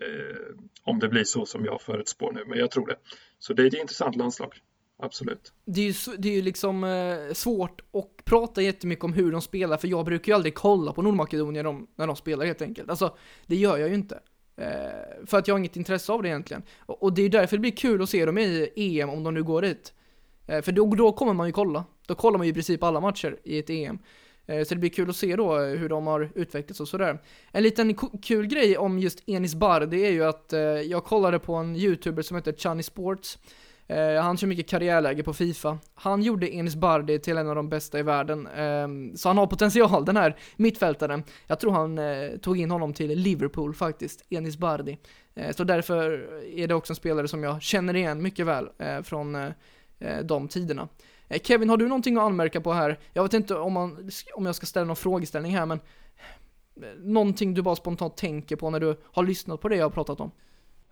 [0.00, 0.36] Eh,
[0.82, 2.96] om det blir så som jag förutspår nu, men jag tror det.
[3.38, 4.54] Så det är ett intressant landslag.
[5.02, 5.52] Absolut.
[5.64, 9.40] Det är ju, det är ju liksom eh, svårt att prata jättemycket om hur de
[9.40, 12.90] spelar, för jag brukar ju aldrig kolla på Nordmakedonien de, när de spelar helt enkelt.
[12.90, 13.16] Alltså,
[13.46, 14.20] det gör jag ju inte.
[14.56, 16.62] Eh, för att jag har inget intresse av det egentligen.
[16.78, 19.34] Och, och, det är därför det blir kul att se dem i EM om de
[19.34, 19.92] nu går dit.
[20.48, 21.84] Eh, för då, då kommer man ju kolla.
[22.06, 23.98] Då kollar man ju i princip alla matcher i ett EM.
[24.46, 27.18] Eh, så det blir kul att se då eh, hur de har utvecklats och sådär.
[27.52, 30.52] En liten kul grej om just Enis Bardi är ju att
[30.86, 33.38] jag kollade på en youtuber som heter Chani Sports.
[34.22, 35.78] Han kör mycket karriärläge på Fifa.
[35.94, 38.46] Han gjorde Enis Bardi till en av de bästa i världen.
[38.46, 41.22] Ehm, så han har potential den här mittfältaren.
[41.46, 42.00] Jag tror han
[42.40, 44.98] tog in honom till Liverpool faktiskt, Enis Bardi.
[45.50, 48.68] Så därför är det också en spelare som jag känner igen mycket väl
[49.04, 49.52] från
[49.98, 50.88] Eh, de tiderna.
[51.28, 52.98] Eh, Kevin, har du någonting att anmärka på här?
[53.12, 55.80] Jag vet inte om, man, om jag ska ställa någon frågeställning här, men
[56.82, 59.90] eh, någonting du bara spontant tänker på när du har lyssnat på det jag har
[59.90, 60.30] pratat om?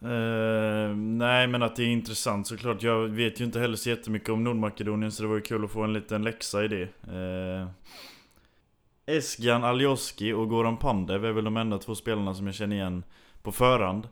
[0.03, 2.83] Uh, nej men att det är intressant såklart.
[2.83, 5.71] Jag vet ju inte heller så jättemycket om Nordmakedonien så det var ju kul att
[5.71, 6.88] få en liten läxa i det.
[7.12, 7.69] Uh,
[9.07, 13.05] Esgan Aljoski och Goran Pandev är väl de enda två spelarna som jag känner igen
[13.42, 14.09] på förhand.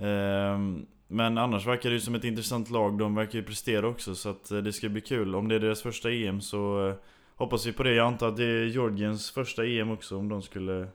[0.00, 2.98] Uh, men annars verkar det ju som ett intressant lag.
[2.98, 5.34] De verkar ju prestera också så att eh, det ska bli kul.
[5.34, 6.94] Om det är deras första EM så eh,
[7.36, 7.94] hoppas vi på det.
[7.94, 10.88] Jag antar att det är Georgiens första EM också om de skulle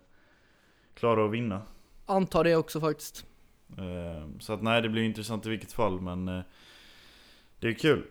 [0.93, 1.61] klara att vinna.
[2.05, 3.25] Antar det också faktiskt.
[3.77, 6.25] Eh, så att nej, det blir intressant i vilket fall men
[7.59, 8.03] det är kul.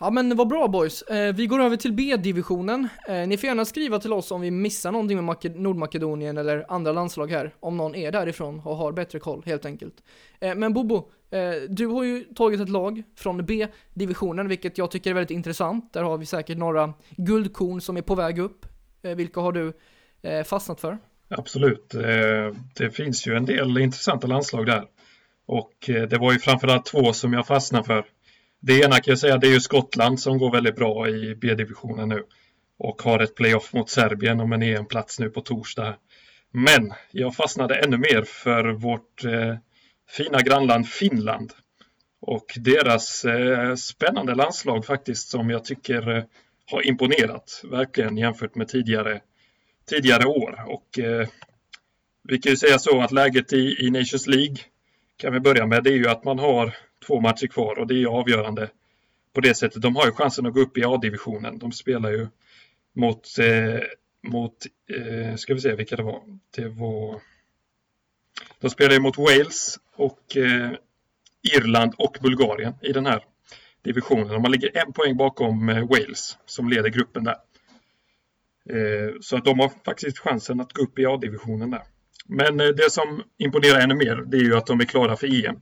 [0.00, 1.02] Ja men vad bra boys.
[1.02, 2.88] Eh, vi går över till B-divisionen.
[3.08, 6.64] Eh, ni får gärna skriva till oss om vi missar någonting med Make- Nordmakedonien eller
[6.68, 7.54] andra landslag här.
[7.60, 9.94] Om någon är därifrån och har bättre koll helt enkelt.
[10.40, 14.90] Eh, men Bobo, eh, Eh, du har ju tagit ett lag från B-divisionen vilket jag
[14.90, 15.92] tycker är väldigt intressant.
[15.92, 18.66] Där har vi säkert några guldkorn som är på väg upp.
[19.02, 19.72] Eh, vilka har du
[20.22, 20.98] eh, fastnat för?
[21.30, 21.94] Absolut.
[22.74, 24.84] Det finns ju en del intressanta landslag där.
[25.46, 28.04] Och det var ju framförallt två som jag fastnade för.
[28.60, 32.08] Det ena kan jag säga, det är ju Skottland som går väldigt bra i B-divisionen
[32.08, 32.24] nu.
[32.78, 35.94] Och har ett playoff mot Serbien om en EM-plats nu på torsdag.
[36.52, 39.24] Men jag fastnade ännu mer för vårt
[40.08, 41.52] fina grannland Finland.
[42.20, 46.24] Och deras eh, spännande landslag faktiskt som jag tycker eh,
[46.70, 49.20] har imponerat verkligen jämfört med tidigare,
[49.86, 50.64] tidigare år.
[50.66, 51.28] Och eh,
[52.22, 54.56] vi kan ju säga så att läget i, i Nations League
[55.16, 57.94] kan vi börja med, det är ju att man har två matcher kvar och det
[57.94, 58.68] är ju avgörande
[59.32, 59.82] på det sättet.
[59.82, 61.58] De har ju chansen att gå upp i A-divisionen.
[61.58, 62.28] De spelar ju
[62.92, 63.80] mot, eh,
[64.22, 66.22] mot eh, ska vi se vilka det var.
[66.56, 67.20] Det var
[68.60, 70.70] de spelar ju mot Wales och eh,
[71.42, 73.24] Irland och Bulgarien i den här
[73.82, 74.30] divisionen.
[74.30, 77.36] Och man ligger en poäng bakom eh, Wales som leder gruppen där.
[78.70, 81.82] Eh, så att de har faktiskt chansen att gå upp i A-divisionen där.
[82.26, 85.46] Men eh, det som imponerar ännu mer det är ju att de är klara för
[85.46, 85.60] EM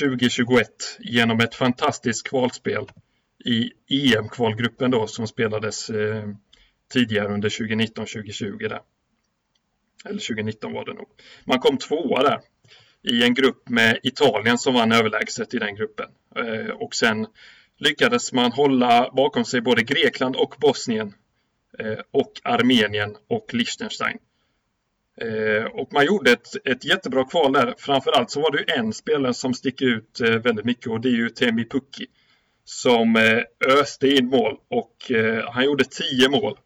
[0.00, 2.86] 2021 genom ett fantastiskt kvalspel
[3.44, 6.28] i EM-kvalgruppen då som spelades eh,
[6.92, 8.80] tidigare under 2019-2020 där.
[10.04, 11.08] Eller 2019 var det nog.
[11.44, 12.40] Man kom tvåa där
[13.04, 16.06] i en grupp med Italien som vann överlägset i den gruppen.
[16.36, 17.26] Eh, och sen
[17.78, 21.14] lyckades man hålla bakom sig både Grekland och Bosnien
[21.78, 24.18] eh, och Armenien och Liechtenstein.
[25.20, 27.74] Eh, och man gjorde ett, ett jättebra kval där.
[27.78, 31.28] Framförallt så var det en spelare som sticker ut väldigt mycket och det är ju
[31.28, 32.06] Temi Pukki.
[32.66, 33.16] Som
[33.80, 34.96] öste in mål och
[35.48, 36.58] han gjorde 10 mål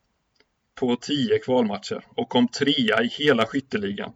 [0.75, 4.13] på 10 kvalmatcher och kom trea i hela skytteligan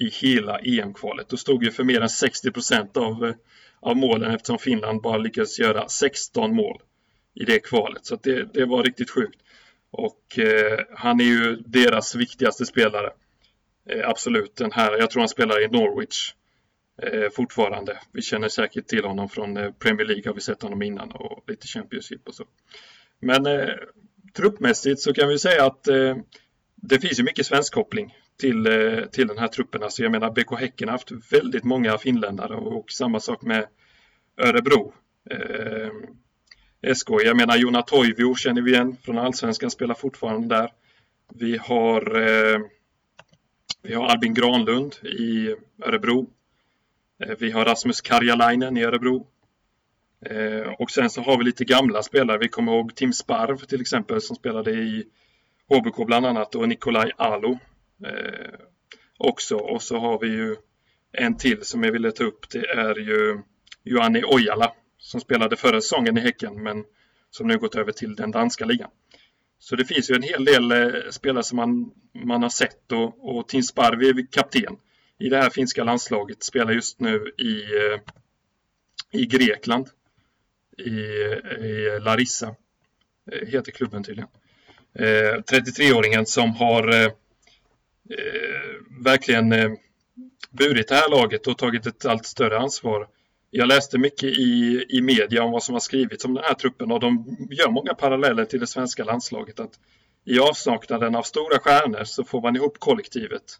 [0.00, 3.34] i hela EM-kvalet och stod ju för mer än 60 procent av, eh,
[3.80, 6.82] av målen eftersom Finland bara lyckades göra 16 mål
[7.34, 8.06] i det kvalet.
[8.06, 9.40] Så att det, det var riktigt sjukt.
[9.90, 13.10] Och eh, han är ju deras viktigaste spelare.
[13.88, 16.34] Eh, absolut, den här, jag tror han spelar i Norwich
[17.02, 17.98] eh, fortfarande.
[18.12, 21.44] Vi känner säkert till honom från eh, Premier League, har vi sett honom innan och
[21.46, 22.44] lite Championship och så.
[23.20, 23.74] Men eh,
[24.36, 26.16] truppmässigt så kan vi säga att eh,
[26.82, 29.82] det finns ju mycket svenskkoppling till, eh, till den här truppen.
[29.82, 33.66] Alltså jag menar BK Häcken har haft väldigt många finländare och, och samma sak med
[34.36, 34.92] Örebro.
[35.30, 35.90] Eh,
[36.94, 40.72] SK, jag menar Jona Toivio känner vi igen från Allsvenskan, spelar fortfarande där.
[41.34, 42.60] Vi har eh,
[43.82, 46.30] vi har Albin Granlund i Örebro.
[47.24, 49.26] Eh, Vi har Rasmus Karjalainen i Örebro.
[50.26, 52.38] Eh, Och sen så har vi lite gamla spelare.
[52.38, 55.04] Vi kommer ihåg Tim Sparv till exempel som spelade i
[55.70, 57.58] HBK bland annat och Nikolaj Alo
[58.06, 58.60] eh,
[59.18, 59.56] också.
[59.56, 60.56] Och så har vi ju
[61.12, 62.50] en till som jag ville ta upp.
[62.50, 63.42] Det är ju
[63.84, 66.84] Joanni Ojala som spelade förra säsongen i Häcken men
[67.30, 68.90] som nu gått över till den danska ligan.
[69.58, 73.36] Så det finns ju en hel del eh, spelare som man, man har sett och,
[73.38, 74.76] och Tim Sparvi är kapten
[75.18, 76.42] i det här finska landslaget.
[76.42, 78.00] Spelar just nu i, eh,
[79.20, 79.88] i Grekland.
[80.78, 82.54] I, i Larissa
[83.32, 84.30] eh, heter klubben tydligen.
[84.94, 87.10] Eh, 33-åringen som har eh, eh,
[89.04, 89.70] verkligen eh,
[90.50, 93.08] burit det här laget och tagit ett allt större ansvar.
[93.50, 96.92] Jag läste mycket i, i media om vad som har skrivits om den här truppen
[96.92, 99.60] och de gör många paralleller till det svenska landslaget.
[99.60, 99.78] Att
[100.24, 103.58] I avsaknaden av stora stjärnor så får man ihop kollektivet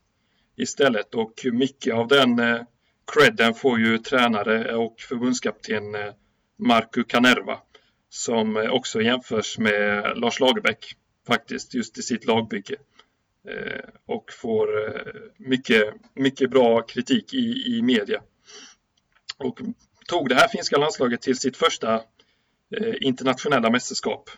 [0.57, 2.61] istället och mycket av den eh,
[3.13, 6.13] credden får ju tränare och förbundskapten eh,
[6.59, 7.59] Marco Kanerva
[8.09, 12.77] som eh, också jämförs med Lars Lagerbäck faktiskt just i sitt lagbygge.
[13.49, 18.23] Eh, och får eh, mycket, mycket bra kritik i, i media.
[19.37, 19.61] Och
[20.09, 21.95] tog det här finska landslaget till sitt första
[22.77, 24.31] eh, internationella mästerskap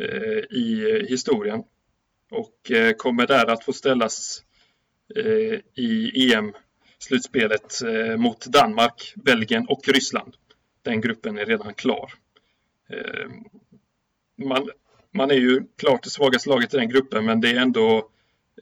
[0.00, 1.62] eh, i historien.
[2.30, 4.42] Och eh, kommer där att få ställas
[5.16, 10.36] eh, i EM-slutspelet eh, mot Danmark, Belgien och Ryssland.
[10.82, 12.12] Den gruppen är redan klar.
[12.90, 13.30] Eh,
[14.36, 14.70] man,
[15.14, 18.08] man är ju klart det svagaste laget i den gruppen men det är ändå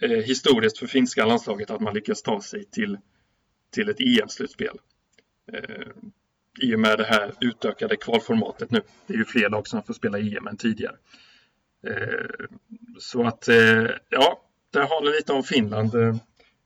[0.00, 2.98] eh, historiskt för finska landslaget att man lyckas ta sig till,
[3.70, 4.78] till ett EM-slutspel.
[5.52, 5.86] Eh,
[6.60, 8.82] I och med det här utökade kvalformatet nu.
[9.06, 10.96] Det är ju fler lag som får spela EM än tidigare.
[11.86, 12.46] Eh,
[12.98, 15.94] så att, eh, ja, där har ni lite om Finland.
[15.94, 16.16] Eh,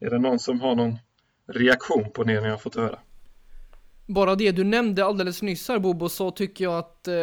[0.01, 0.99] är det någon som har någon
[1.46, 2.99] reaktion på det ni har fått höra?
[4.06, 7.14] Bara det du nämnde alldeles nyss här Bobo, så tycker jag att eh,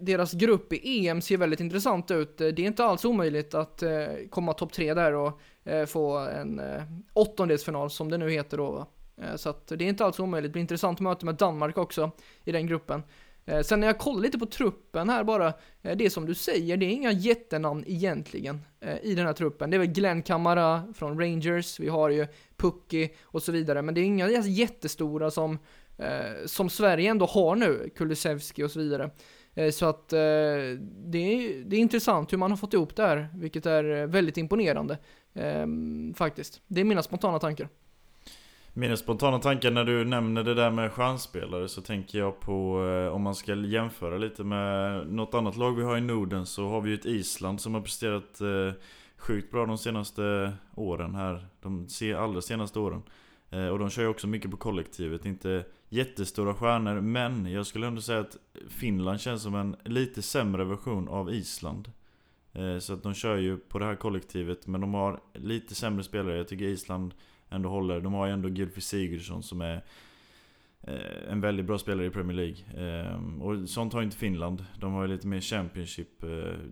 [0.00, 2.40] deras grupp i EM ser väldigt intressant ut.
[2.40, 3.90] Eh, det är inte alls omöjligt att eh,
[4.30, 6.82] komma topp tre där och eh, få en eh,
[7.12, 8.86] åttondelsfinal som det nu heter då.
[9.22, 10.50] Eh, så att det är inte alls omöjligt.
[10.50, 12.10] Det blir intressant möte med Danmark också
[12.44, 13.02] i den gruppen.
[13.46, 16.76] Eh, sen när jag kollar lite på truppen här bara, eh, det som du säger,
[16.76, 19.70] det är inga jättenamn egentligen eh, i den här truppen.
[19.70, 23.94] Det är väl Glenn Kamara från Rangers, vi har ju Pucky och så vidare, men
[23.94, 25.58] det är inga jättestora som,
[25.98, 29.10] Eh, som Sverige ändå har nu, Kulusevski och så vidare.
[29.54, 33.02] Eh, så att eh, det, är, det är intressant hur man har fått ihop det
[33.02, 34.98] här, vilket är eh, väldigt imponerande
[35.34, 35.66] eh,
[36.14, 36.60] faktiskt.
[36.66, 37.68] Det är mina spontana tankar.
[38.76, 43.14] Mina spontana tankar när du nämner det där med stjärnspelare så tänker jag på eh,
[43.14, 46.80] om man ska jämföra lite med något annat lag vi har i Norden så har
[46.80, 48.40] vi ju ett Island som har presterat
[49.16, 51.46] sjukt bra de senaste åren här.
[51.62, 53.02] De allra senaste åren.
[53.54, 57.86] Eh, och de kör ju också mycket på kollektivet, inte jättestora stjärnor men jag skulle
[57.86, 58.36] ändå säga att
[58.68, 61.92] Finland känns som en lite sämre version av Island.
[62.52, 66.04] Eh, så att de kör ju på det här kollektivet men de har lite sämre
[66.04, 66.36] spelare.
[66.36, 67.14] Jag tycker Island
[67.48, 68.00] ändå håller.
[68.00, 69.84] De har ju ändå Gylfi Sigurdsson som är
[70.82, 72.56] eh, en väldigt bra spelare i Premier League.
[72.76, 74.64] Ehm, och sånt har inte Finland.
[74.80, 76.24] De har ju lite mer Championship.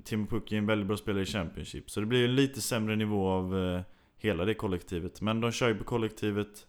[0.04, 1.90] Timo Pukki är en väldigt bra spelare i Championship.
[1.90, 3.82] Så det blir ju en lite sämre nivå av
[4.16, 5.20] hela det kollektivet.
[5.20, 6.66] Men de kör ju på kollektivet.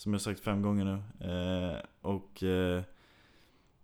[0.00, 1.26] Som jag sagt fem gånger nu.
[1.30, 2.82] Eh, och eh,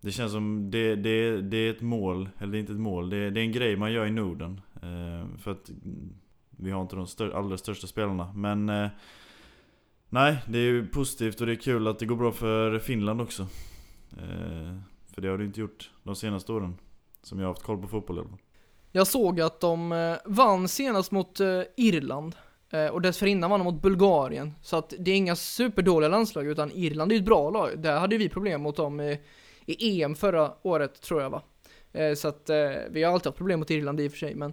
[0.01, 3.11] det känns som det, det, det är ett mål, eller det är inte ett mål,
[3.11, 4.61] det, det är en grej man gör i Norden.
[4.75, 5.71] Eh, för att
[6.51, 8.33] vi har inte de stör, allra största spelarna.
[8.33, 8.89] Men eh,
[10.09, 13.21] Nej, det är ju positivt och det är kul att det går bra för Finland
[13.21, 13.43] också.
[14.13, 14.79] Eh,
[15.15, 16.77] för det har det inte gjort de senaste åren.
[17.23, 18.39] Som jag har haft koll på fotboll i alla fall.
[18.93, 22.37] Jag såg att de eh, vann senast mot eh, Irland
[22.71, 24.55] Eh, och dessförinnan vann de mot Bulgarien.
[24.63, 27.79] Så att det är inga superdåliga landslag utan Irland är ju ett bra lag.
[27.79, 29.21] Där hade vi problem mot dem i,
[29.67, 31.43] i EM förra året tror jag va.
[31.93, 32.57] Eh, så att eh,
[32.91, 34.53] vi har alltid haft problem mot Irland i och för sig men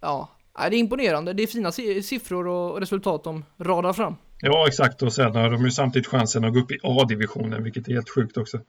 [0.00, 1.32] ja, det är imponerande.
[1.32, 1.72] Det är fina
[2.02, 4.16] siffror och resultat de radar fram.
[4.40, 5.02] Ja, exakt.
[5.02, 8.10] Och sen har de ju samtidigt chansen att gå upp i A-divisionen, vilket är helt
[8.10, 8.60] sjukt också.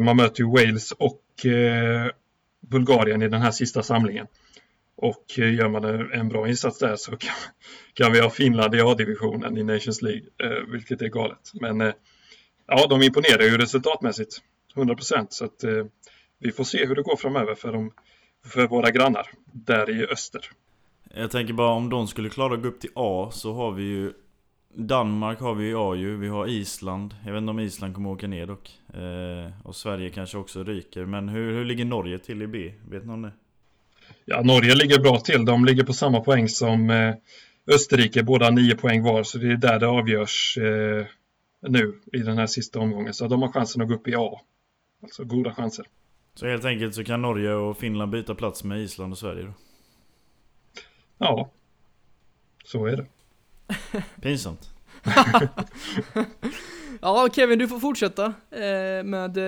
[0.00, 1.22] Man möter ju Wales och
[2.60, 4.26] Bulgarien i den här sista samlingen.
[5.02, 7.34] Och eh, gör man en bra insats där så kan,
[7.94, 11.50] kan vi ha Finland i A-divisionen i Nations League, eh, vilket är galet.
[11.60, 11.92] Men eh,
[12.66, 14.42] ja, de imponerar ju resultatmässigt,
[14.76, 15.32] 100 procent.
[15.32, 15.84] Så att eh,
[16.38, 17.92] vi får se hur det går framöver för, de,
[18.46, 20.50] för våra grannar där i öster.
[21.14, 23.82] Jag tänker bara om de skulle klara att gå upp till A så har vi
[23.82, 24.12] ju
[24.74, 28.10] Danmark har vi i A ju, vi har Island Jag vet inte om Island kommer
[28.10, 32.42] åka ner dock eh, Och Sverige kanske också ryker Men hur, hur ligger Norge till
[32.42, 32.72] i B?
[32.88, 33.32] Vet någon det?
[34.24, 35.44] Ja, Norge ligger bra till.
[35.44, 37.14] De ligger på samma poäng som eh,
[37.66, 41.06] Österrike, båda nio poäng var, så det är där det avgörs eh,
[41.68, 43.14] nu i den här sista omgången.
[43.14, 44.40] Så de har chansen att gå upp i A.
[45.02, 45.86] Alltså goda chanser.
[46.34, 49.52] Så helt enkelt så kan Norge och Finland byta plats med Island och Sverige då?
[51.18, 51.50] Ja,
[52.64, 53.06] så är det.
[54.22, 54.70] Pinsamt
[57.00, 59.38] Ja, Kevin, du får fortsätta eh, med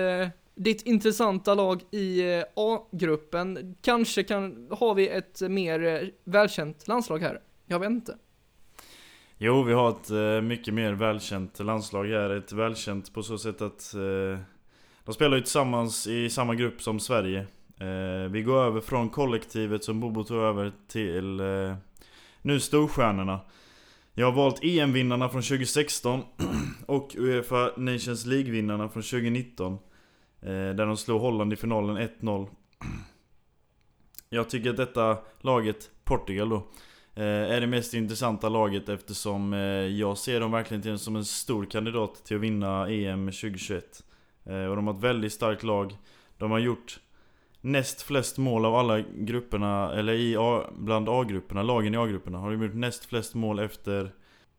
[0.55, 3.75] ditt intressanta lag i eh, A-gruppen.
[3.81, 7.39] Kanske kan, har vi ett mer eh, välkänt landslag här.
[7.65, 8.17] Jag vet inte.
[9.37, 12.29] Jo, vi har ett eh, mycket mer välkänt landslag här.
[12.29, 14.39] Ett välkänt på så sätt att eh,
[15.05, 17.39] de spelar ju tillsammans i samma grupp som Sverige.
[17.79, 21.75] Eh, vi går över från kollektivet som Bobo tog över till eh,
[22.41, 23.39] nu storstjärnorna.
[24.13, 26.21] Jag har valt EM-vinnarna från 2016
[26.85, 29.77] och Uefa Nations League-vinnarna från 2019.
[30.43, 32.47] Eh, där de slog Holland i finalen 1-0.
[34.29, 36.55] Jag tycker att detta laget, Portugal då,
[37.15, 41.25] eh, är det mest intressanta laget eftersom eh, jag ser dem verkligen till som en
[41.25, 44.03] stor kandidat till att vinna EM 2021.
[44.45, 45.97] Eh, Och de har ett väldigt starkt lag.
[46.37, 46.99] De har gjort
[47.61, 52.51] näst flest mål av alla grupperna, eller i A, bland A-grupperna, lagen i A-grupperna har
[52.51, 54.11] de gjort näst flest mål efter,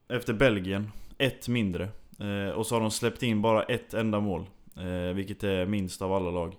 [0.08, 0.90] efter Belgien.
[1.18, 1.88] Ett mindre.
[2.20, 4.46] Eh, och så har de släppt in bara ett enda mål.
[4.76, 6.56] Eh, vilket är minst av alla lag.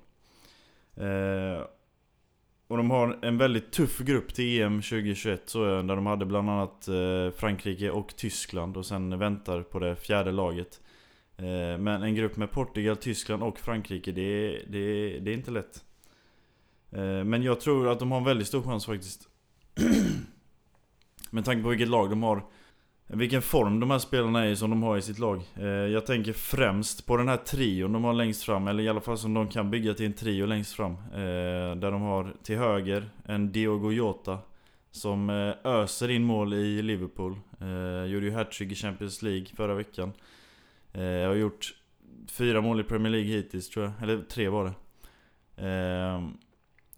[0.95, 1.63] Eh,
[2.67, 6.25] och de har en väldigt tuff grupp till EM 2021 så jag, där de hade
[6.25, 10.81] bland annat eh, Frankrike och Tyskland och sen väntar på det fjärde laget.
[11.37, 15.33] Eh, men en grupp med Portugal, Tyskland och Frankrike, det är, det är, det är
[15.33, 15.83] inte lätt.
[16.91, 19.29] Eh, men jag tror att de har en väldigt stor chans faktiskt.
[21.29, 22.45] Med tanke på vilket lag de har.
[23.07, 25.41] Vilken form de här spelarna är i som de har i sitt lag.
[25.55, 29.01] Eh, jag tänker främst på den här trion de har längst fram, eller i alla
[29.01, 30.91] fall som de kan bygga till en trio längst fram.
[30.91, 34.39] Eh, där de har till höger en Diogo Jota.
[34.91, 37.35] Som eh, öser in mål i Liverpool.
[38.07, 40.13] Gjorde ju hattrick i Champions League förra veckan.
[40.91, 41.73] Jag Har gjort
[42.27, 44.73] fyra mål i Premier League hittills tror jag, eller tre var det.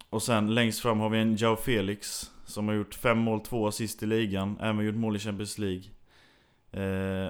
[0.09, 3.67] Och sen längst fram har vi en Jao Felix som har gjort fem mål, två
[3.67, 5.83] assist i ligan, även gjort mål i Champions League.
[6.72, 7.30] Eh,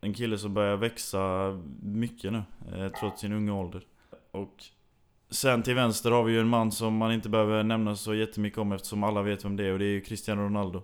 [0.00, 1.20] en kille som börjar växa
[1.82, 2.42] mycket nu,
[2.74, 3.82] eh, trots sin unga ålder.
[4.30, 4.64] Och
[5.30, 8.58] sen till vänster har vi ju en man som man inte behöver nämna så jättemycket
[8.58, 10.82] om eftersom alla vet vem det är och det är ju Cristiano Ronaldo.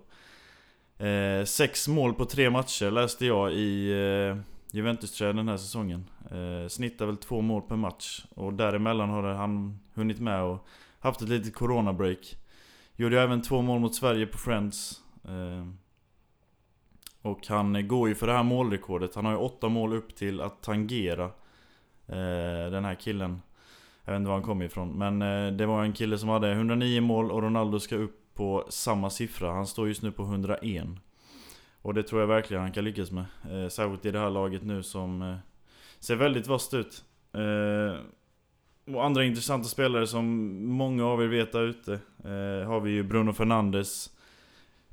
[0.97, 4.37] Eh, sex mål på tre matcher läste jag i eh,
[4.71, 6.05] Juventus-tröjan den här säsongen.
[6.31, 8.25] Eh, snittar väl två mål per match.
[8.35, 10.67] Och däremellan har han hunnit med och
[10.99, 12.35] haft ett litet corona-break.
[12.95, 15.01] Gjorde även två mål mot Sverige på Friends.
[15.23, 15.67] Eh,
[17.21, 19.15] och han går ju för det här målrekordet.
[19.15, 21.25] Han har ju åtta mål upp till att tangera
[22.07, 23.41] eh, den här killen.
[24.05, 24.97] Jag vet inte var han kommer ifrån.
[24.97, 28.65] Men eh, det var en kille som hade 109 mål och Ronaldo ska upp på
[28.69, 29.51] samma siffra.
[29.51, 30.87] Han står just nu på 101.
[31.81, 33.25] Och det tror jag verkligen han kan lyckas med.
[33.51, 35.35] Eh, särskilt i det här laget nu som eh,
[35.99, 37.03] ser väldigt vasst ut.
[37.33, 37.99] Eh,
[38.95, 40.25] och andra intressanta spelare som
[40.65, 41.93] många av er vet där ute
[42.23, 44.09] eh, har vi ju Bruno Fernandes,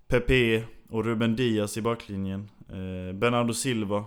[0.08, 2.50] Pepe och Ruben Diaz i backlinjen.
[2.68, 4.04] Eh, Bernardo Silva,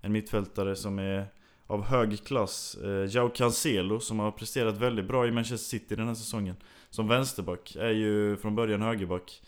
[0.00, 1.26] en mittfältare som är
[1.66, 2.74] av hög klass.
[2.74, 6.56] Eh, Jao Cancelo som har presterat väldigt bra i Manchester City den här säsongen.
[6.90, 9.42] Som vänsterback, är ju från början högerback.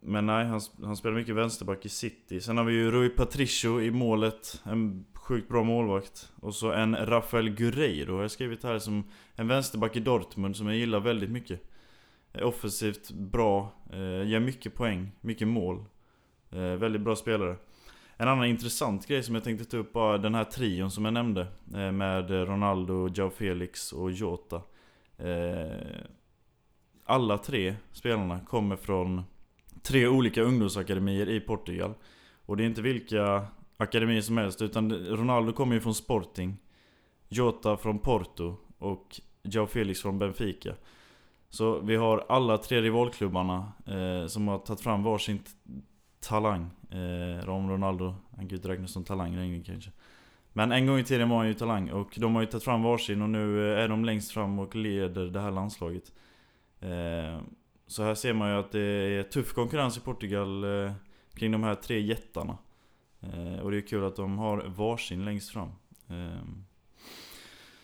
[0.00, 2.40] Men nej, han, han spelar mycket vänsterback i City.
[2.40, 4.62] Sen har vi ju Rui Patricio i målet.
[4.64, 6.32] En sjukt bra målvakt.
[6.40, 9.04] Och så en Rafael Gureiro har jag skrivit här som
[9.34, 11.62] en vänsterback i Dortmund som jag gillar väldigt mycket.
[12.32, 15.84] Eh, offensivt bra, eh, ger mycket poäng, mycket mål.
[16.50, 17.56] Eh, väldigt bra spelare.
[18.16, 21.14] En annan intressant grej som jag tänkte ta upp var den här trion som jag
[21.14, 21.46] nämnde.
[21.74, 24.62] Eh, med Ronaldo, Joe Felix och Jota.
[25.18, 26.00] Eh,
[27.04, 29.22] alla tre spelarna kommer från
[29.82, 31.94] tre olika ungdomsakademier i Portugal.
[32.46, 36.56] Och det är inte vilka akademier som helst utan Ronaldo kommer ju från Sporting.
[37.28, 40.74] Jota från Porto och Joe Felix från Benfica.
[41.50, 45.40] Så vi har alla tre rivalklubbarna eh, som har tagit fram varsin
[46.20, 46.70] talang.
[46.90, 49.90] Eh, om Ronaldo, han kan ju inte räknas som talang längre kanske.
[50.52, 52.82] Men en gång i tiden var han ju talang och de har ju tagit fram
[52.82, 56.12] varsin och nu eh, är de längst fram och leder det här landslaget.
[56.80, 57.40] Eh,
[57.86, 60.92] så här ser man ju att det är tuff konkurrens i Portugal eh,
[61.34, 62.58] kring de här tre jättarna.
[63.20, 65.68] Eh, och det är kul att de har varsin längst fram.
[66.08, 66.42] Eh,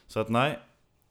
[0.07, 0.59] så att nej,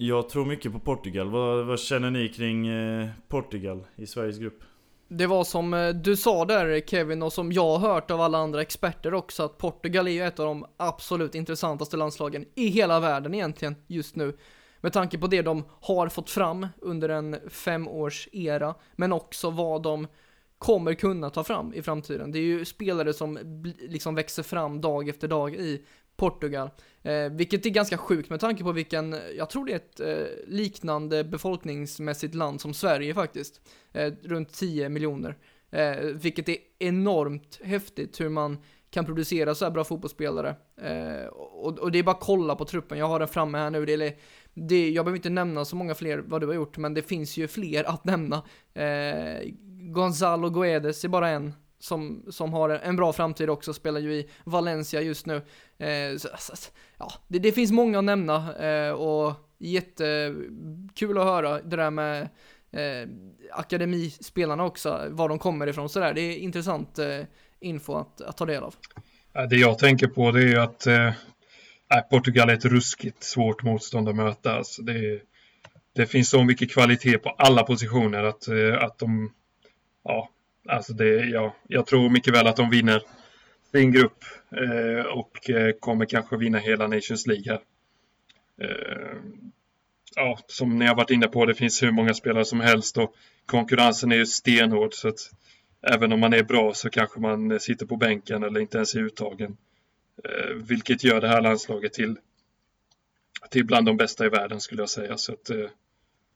[0.08, 1.30] jag tror mycket på Portugal.
[1.30, 4.64] Vad, vad känner ni kring eh, Portugal i Sveriges grupp?
[5.08, 8.38] Det var som eh, du sa där Kevin och som jag har hört av alla
[8.38, 13.00] andra experter också att Portugal är ju ett av de absolut intressantaste landslagen i hela
[13.00, 14.38] världen egentligen just nu.
[14.82, 19.84] Med tanke på det de har fått fram under en femårs era, men också vad
[19.84, 20.08] de
[20.58, 22.32] kommer kunna ta fram i framtiden.
[22.32, 23.40] Det är ju spelare som
[23.80, 25.86] liksom växer fram dag efter dag i
[26.16, 26.70] Portugal.
[27.02, 30.38] Eh, vilket är ganska sjukt med tanke på vilken, jag tror det är ett eh,
[30.48, 33.62] liknande befolkningsmässigt land som Sverige faktiskt.
[33.92, 35.38] Eh, runt 10 miljoner.
[35.72, 38.58] Eh, vilket är enormt häftigt hur man
[38.90, 40.56] kan producera så här bra fotbollsspelare.
[40.82, 43.70] Eh, och, och, det är bara att kolla på truppen, jag har den framme här
[43.70, 43.86] nu.
[43.86, 44.16] Det är,
[44.54, 47.38] det, jag behöver inte nämna så många fler vad du har gjort, men det finns
[47.38, 48.44] ju fler att nämna.
[48.74, 49.50] Eh,
[49.94, 51.54] Gonzalo Guedes är bara en
[51.84, 55.36] som, som har en bra framtid också, spelar ju i Valencia just nu.
[55.78, 56.30] Eh, så,
[56.98, 62.22] ja, det, det, finns många att nämna eh, och jättekul att höra det där med
[62.72, 63.10] eh,
[63.52, 66.14] akademispelarna också, var de kommer ifrån sådär.
[66.14, 67.20] Det är intressant eh,
[67.60, 68.76] info att, att ta del av.
[69.50, 73.64] Det jag tänker på det är ju att eh, äh, Portugal är ett ruskigt svårt
[73.64, 74.56] motstånd att möta.
[74.56, 75.22] Alltså det,
[75.96, 79.34] det finns så mycket kvalitet på alla positioner att, eh, att de
[80.04, 80.30] ja,
[80.68, 83.02] alltså det, ja, jag tror mycket väl att de vinner
[83.72, 87.62] sin grupp eh, och eh, kommer kanske vinna hela Nations League här.
[88.62, 89.18] Eh,
[90.16, 93.16] ja, som ni har varit inne på, det finns hur många spelare som helst och
[93.46, 95.20] konkurrensen är ju stenhård så att
[95.82, 99.00] även om man är bra så kanske man sitter på bänken eller inte ens är
[99.00, 99.58] uttagen.
[100.24, 102.18] Eh, vilket gör det här landslaget till,
[103.50, 105.18] till bland de bästa i världen skulle jag säga.
[105.18, 105.70] Så att, eh,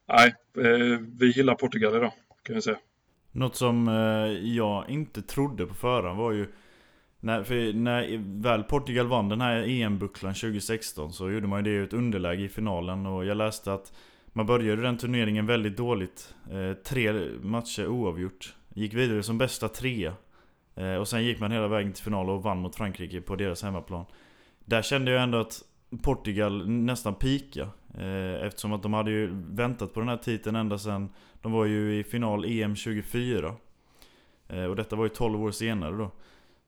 [0.08, 2.14] nej, eh, vi gillar Portugal idag
[2.44, 2.80] kan jag säga.
[3.38, 6.48] Något som eh, jag inte trodde på förhand var ju
[7.20, 11.82] när, för när väl Portugal vann den här EM-bucklan 2016 så gjorde man ju det
[11.82, 13.94] i ett underläge i finalen och jag läste att
[14.28, 16.36] man började den turneringen väldigt dåligt.
[16.52, 18.56] Eh, tre matcher oavgjort.
[18.74, 20.14] Gick vidare som bästa trea.
[20.76, 23.64] Eh, och sen gick man hela vägen till final och vann mot Frankrike på deras
[23.64, 24.06] hemmaplan.
[24.66, 25.62] Där kände jag ändå att
[26.04, 30.78] Portugal nästan pika eh, Eftersom att de hade ju väntat på den här titeln ända
[30.78, 31.10] sen
[31.42, 33.56] de var ju i final EM 24
[34.48, 36.12] eh, Och detta var ju 12 år senare då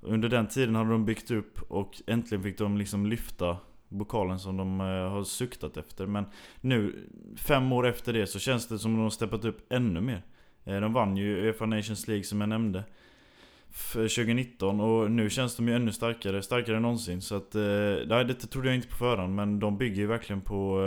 [0.02, 3.58] Under den tiden hade de byggt upp och äntligen fick de liksom lyfta
[3.90, 6.06] bokalen som de eh, har suktat efter.
[6.06, 6.26] Men
[6.62, 10.02] nu, fem år efter det, så känns det som att de har steppat upp ännu
[10.02, 10.22] mer.
[10.66, 12.84] Eh, de vann ju Uefa Nations League som jag nämnde.
[13.94, 17.22] 2019 och nu känns de ju ännu starkare, starkare än någonsin.
[17.22, 17.54] Så att,
[18.08, 20.80] nej det trodde jag inte på förhand men de bygger ju verkligen på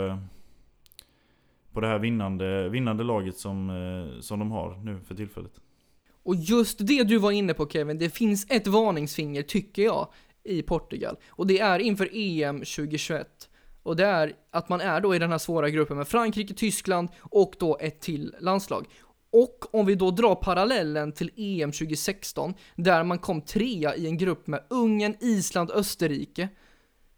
[1.73, 5.51] på det här vinnande, vinnande laget som, eh, som de har nu för tillfället.
[6.23, 10.07] Och just det du var inne på Kevin, det finns ett varningsfinger tycker jag
[10.43, 11.17] i Portugal.
[11.29, 13.49] Och det är inför EM 2021.
[13.83, 17.09] Och det är att man är då i den här svåra gruppen med Frankrike, Tyskland
[17.19, 18.87] och då ett till landslag.
[19.31, 24.17] Och om vi då drar parallellen till EM 2016, där man kom trea i en
[24.17, 26.49] grupp med Ungern, Island, Österrike,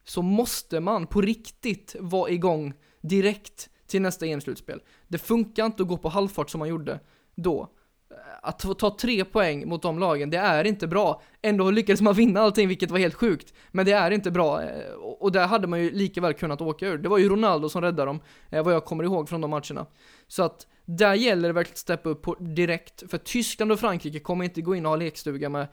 [0.03, 4.81] så måste man på riktigt vara igång direkt till nästa EM-slutspel.
[5.07, 6.99] Det funkar inte att gå på halvfart som man gjorde
[7.35, 7.69] då
[8.11, 11.21] eh, att ta tre poäng mot de lagen, det är inte bra.
[11.41, 13.53] Ändå lyckades man vinna allting, vilket var helt sjukt.
[13.71, 14.63] Men det är inte bra.
[14.63, 16.97] Eh, och där hade man ju lika väl kunnat åka ur.
[16.97, 18.19] Det var ju Ronaldo som räddade dem,
[18.49, 19.85] eh, vad jag kommer ihåg från de matcherna.
[20.27, 23.11] Så att där gäller det verkligen att steppa upp direkt.
[23.11, 25.67] För Tyskland och Frankrike kommer inte gå in och ha lekstuga med,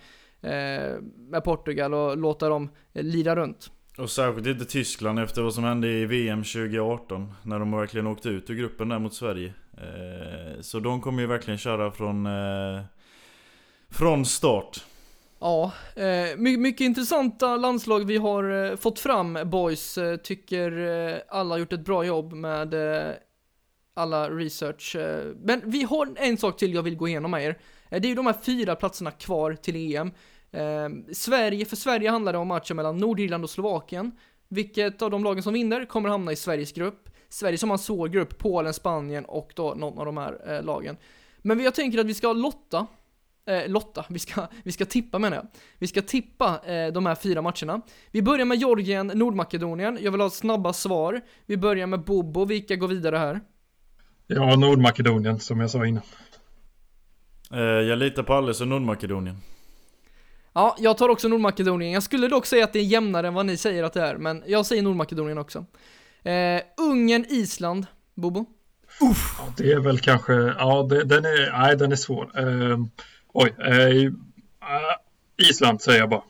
[1.31, 3.71] med Portugal och låta dem lida runt.
[3.99, 8.29] Och särskilt inte Tyskland efter vad som hände i VM 2018 När de verkligen åkte
[8.29, 12.83] ut ur gruppen där mot Sverige eh, så de kommer ju verkligen köra från, eh,
[13.91, 14.85] från start.
[15.41, 19.99] Ja, eh, mycket, mycket intressanta landslag vi har fått fram boys.
[20.23, 22.75] Tycker alla har gjort ett bra jobb med
[23.95, 24.97] alla research.
[25.37, 27.59] Men vi har en sak till jag vill gå igenom med er.
[27.89, 30.11] Det är ju de här fyra platserna kvar till EM.
[31.13, 34.13] Sverige, för Sverige handlar det om matchen mellan Nordirland och Slovakien.
[34.49, 37.09] Vilket av de lagen som vinner kommer hamna i Sveriges grupp.
[37.29, 40.65] Sverige som har en svår grupp, Polen, Spanien och då någon av de här eh,
[40.65, 40.97] lagen.
[41.39, 42.87] Men jag tänker att vi ska lotta,
[43.47, 45.47] eh, lotta, vi ska, vi ska tippa menar jag.
[45.79, 47.81] Vi ska tippa eh, de här fyra matcherna.
[48.11, 49.99] Vi börjar med Georgien, Nordmakedonien.
[50.01, 51.21] Jag vill ha snabba svar.
[51.47, 53.41] Vi börjar med Bobo, vilka går vidare här?
[54.27, 56.03] Ja, Nordmakedonien som jag sa innan.
[57.53, 59.37] Eh, jag litar på Alice och Nordmakedonien.
[60.53, 61.93] Ja, jag tar också Nordmakedonien.
[61.93, 64.17] Jag skulle dock säga att det är jämnare än vad ni säger att det är,
[64.17, 65.65] men jag säger Nordmakedonien också.
[66.23, 68.47] Eh, Ungern, Island, Bobo?
[69.01, 69.37] Uff.
[69.39, 72.31] Ja, det är väl kanske, ja det, den är, nej den är svår.
[72.39, 72.79] Eh,
[73.33, 74.13] oj, eh,
[75.49, 76.23] Island säger jag bara.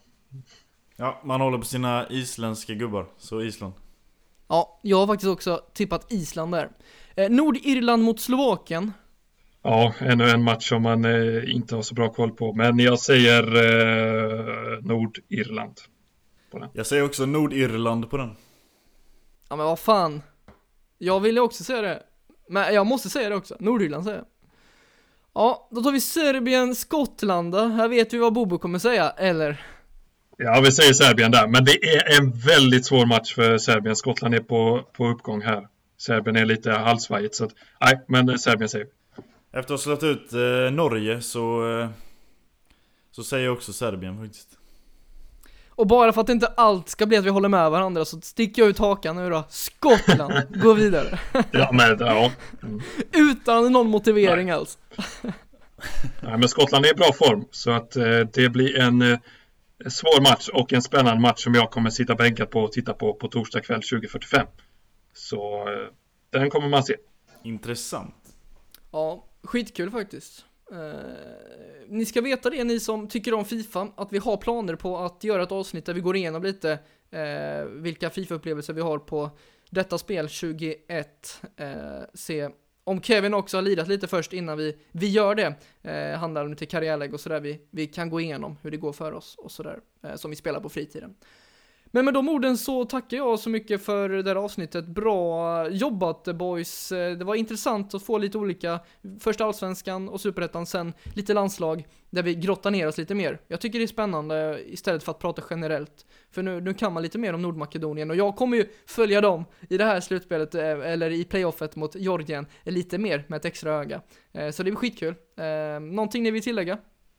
[0.96, 3.72] Ja, man håller på sina isländska gubbar, så Island.
[4.48, 6.68] Ja, jag har faktiskt också tippat Island där.
[7.16, 8.92] Eh, Nordirland mot Slovakien.
[9.62, 12.52] Ja, ännu en match som man eh, inte har så bra koll på.
[12.52, 15.80] Men jag säger eh, Nordirland.
[16.50, 16.68] På den.
[16.72, 18.36] Jag säger också Nordirland på den.
[19.48, 20.22] Ja men vad fan.
[20.98, 22.02] Jag ville också säga det.
[22.48, 23.56] Men jag måste säga det också.
[23.60, 24.26] Nordirland säger jag.
[25.34, 27.54] Ja, då tar vi Serbien, Skottland.
[27.54, 29.66] Här vet vi vad Bobo kommer säga, eller?
[30.36, 31.46] Ja, vi säger Serbien där.
[31.46, 33.96] Men det är en väldigt svår match för Serbien.
[33.96, 35.68] Skottland är på, på uppgång här.
[35.98, 38.90] Serbien är lite halvsvajigt, så att, nej, men Serbien säger vi.
[39.52, 41.88] Efter att ha slått ut eh, Norge så, eh,
[43.10, 44.58] så säger jag också Serbien faktiskt.
[45.68, 48.62] Och bara för att inte allt ska bli att vi håller med varandra så sticker
[48.62, 49.44] jag ut hakan nu då.
[49.48, 51.18] Skottland, gå vidare.
[51.50, 52.32] ja, men ja.
[52.62, 52.80] Mm.
[53.12, 54.54] Utan någon motivering Nej.
[54.54, 54.78] alls.
[56.20, 59.18] Nej, men Skottland är i bra form så att eh, det blir en eh,
[59.88, 63.14] svår match och en spännande match som jag kommer sitta bänkad på och titta på
[63.14, 64.46] på torsdag kväll 2045.
[65.14, 65.88] Så eh,
[66.30, 66.96] den kommer man se.
[67.44, 68.14] Intressant.
[68.90, 70.44] Ja, skitkul faktiskt.
[70.72, 70.78] Uh,
[71.88, 75.24] ni ska veta det, ni som tycker om Fifa, att vi har planer på att
[75.24, 76.78] göra ett avsnitt där vi går igenom lite
[77.14, 79.30] uh, vilka Fifa-upplevelser vi har på
[79.70, 81.40] detta spel 21.
[81.60, 82.50] Uh, eh, se
[82.84, 85.54] om Kevin också har lirat lite först innan vi, vi gör det.
[85.82, 88.92] Eh, handlar om lite karriärlägg och sådär, vi, vi kan gå igenom hur det går
[88.92, 91.14] för oss och sådär, eh, som vi spelar på fritiden.
[91.94, 94.86] Men med de orden så tackar jag så mycket för det här avsnittet.
[94.86, 96.92] Bra jobbat boys.
[96.92, 98.80] Eh, det var intressant att få lite olika,
[99.20, 103.40] först allsvenskan och superettan, sen lite landslag, där vi grottar ner oss lite mer.
[103.48, 106.06] Jag tycker det är spännande istället för att prata generellt.
[106.30, 109.44] För nu, nu kan man lite mer om Nordmakedonien och jag kommer ju följa dem
[109.68, 113.72] i det här slutspelet, eh, eller i playoffet mot Georgien, lite mer med ett extra
[113.72, 114.02] öga.
[114.32, 115.14] Eh, så det blir skitkul.
[115.80, 116.78] Någonting ni vill tillägga?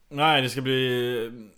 [0.09, 1.49] Nej, det ska bli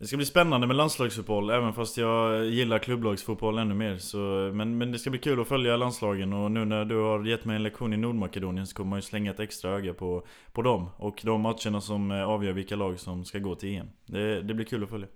[0.00, 3.96] det ska bli spännande med landslagsfotboll, även fast jag gillar klubblagsfotboll ännu mer.
[3.96, 4.18] Så,
[4.54, 7.44] men, men det ska bli kul att följa landslagen och nu när du har gett
[7.44, 10.62] mig en lektion i Nordmakedonien så kommer man ju slänga ett extra öga på, på
[10.62, 10.90] dem.
[10.96, 13.86] Och de matcherna som avgör vilka lag som ska gå till EM.
[14.06, 15.06] Det, det blir kul att följa.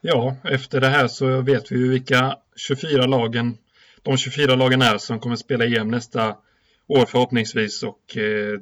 [0.00, 3.58] Ja, efter det här så vet vi ju vilka 24 lagen,
[4.02, 6.36] de 24 lagen är som kommer spela EM nästa
[6.86, 8.60] år förhoppningsvis och eh,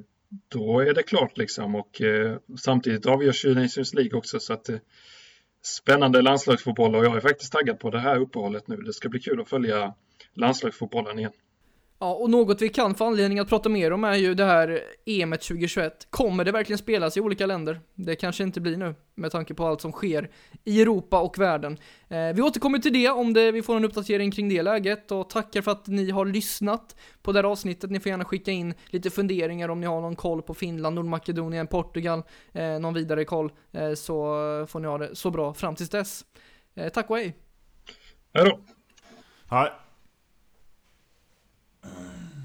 [0.48, 4.68] då är det klart liksom och eh, samtidigt avgörs ju Nations League också så att
[4.68, 4.76] eh,
[5.66, 8.76] spännande landslagsfotboll och jag är faktiskt taggad på det här uppehållet nu.
[8.76, 9.94] Det ska bli kul att följa
[10.34, 11.32] landslagsfotbollen igen.
[11.98, 14.80] Ja, och något vi kan få anledning att prata mer om är ju det här
[15.06, 16.06] EM 2021.
[16.10, 17.80] Kommer det verkligen spelas i olika länder?
[17.94, 20.30] Det kanske inte blir nu, med tanke på allt som sker
[20.64, 21.78] i Europa och världen.
[22.08, 25.30] Eh, vi återkommer till det om det, vi får en uppdatering kring det läget och
[25.30, 27.90] tackar för att ni har lyssnat på det här avsnittet.
[27.90, 31.66] Ni får gärna skicka in lite funderingar om ni har någon koll på Finland, Nordmakedonien,
[31.66, 32.22] Portugal,
[32.52, 34.16] eh, någon vidare koll, eh, så
[34.68, 36.24] får ni ha det så bra fram tills dess.
[36.74, 37.36] Eh, tack och hej!
[38.34, 38.60] Hej då!
[39.56, 39.85] Hej!
[41.94, 42.35] Ah.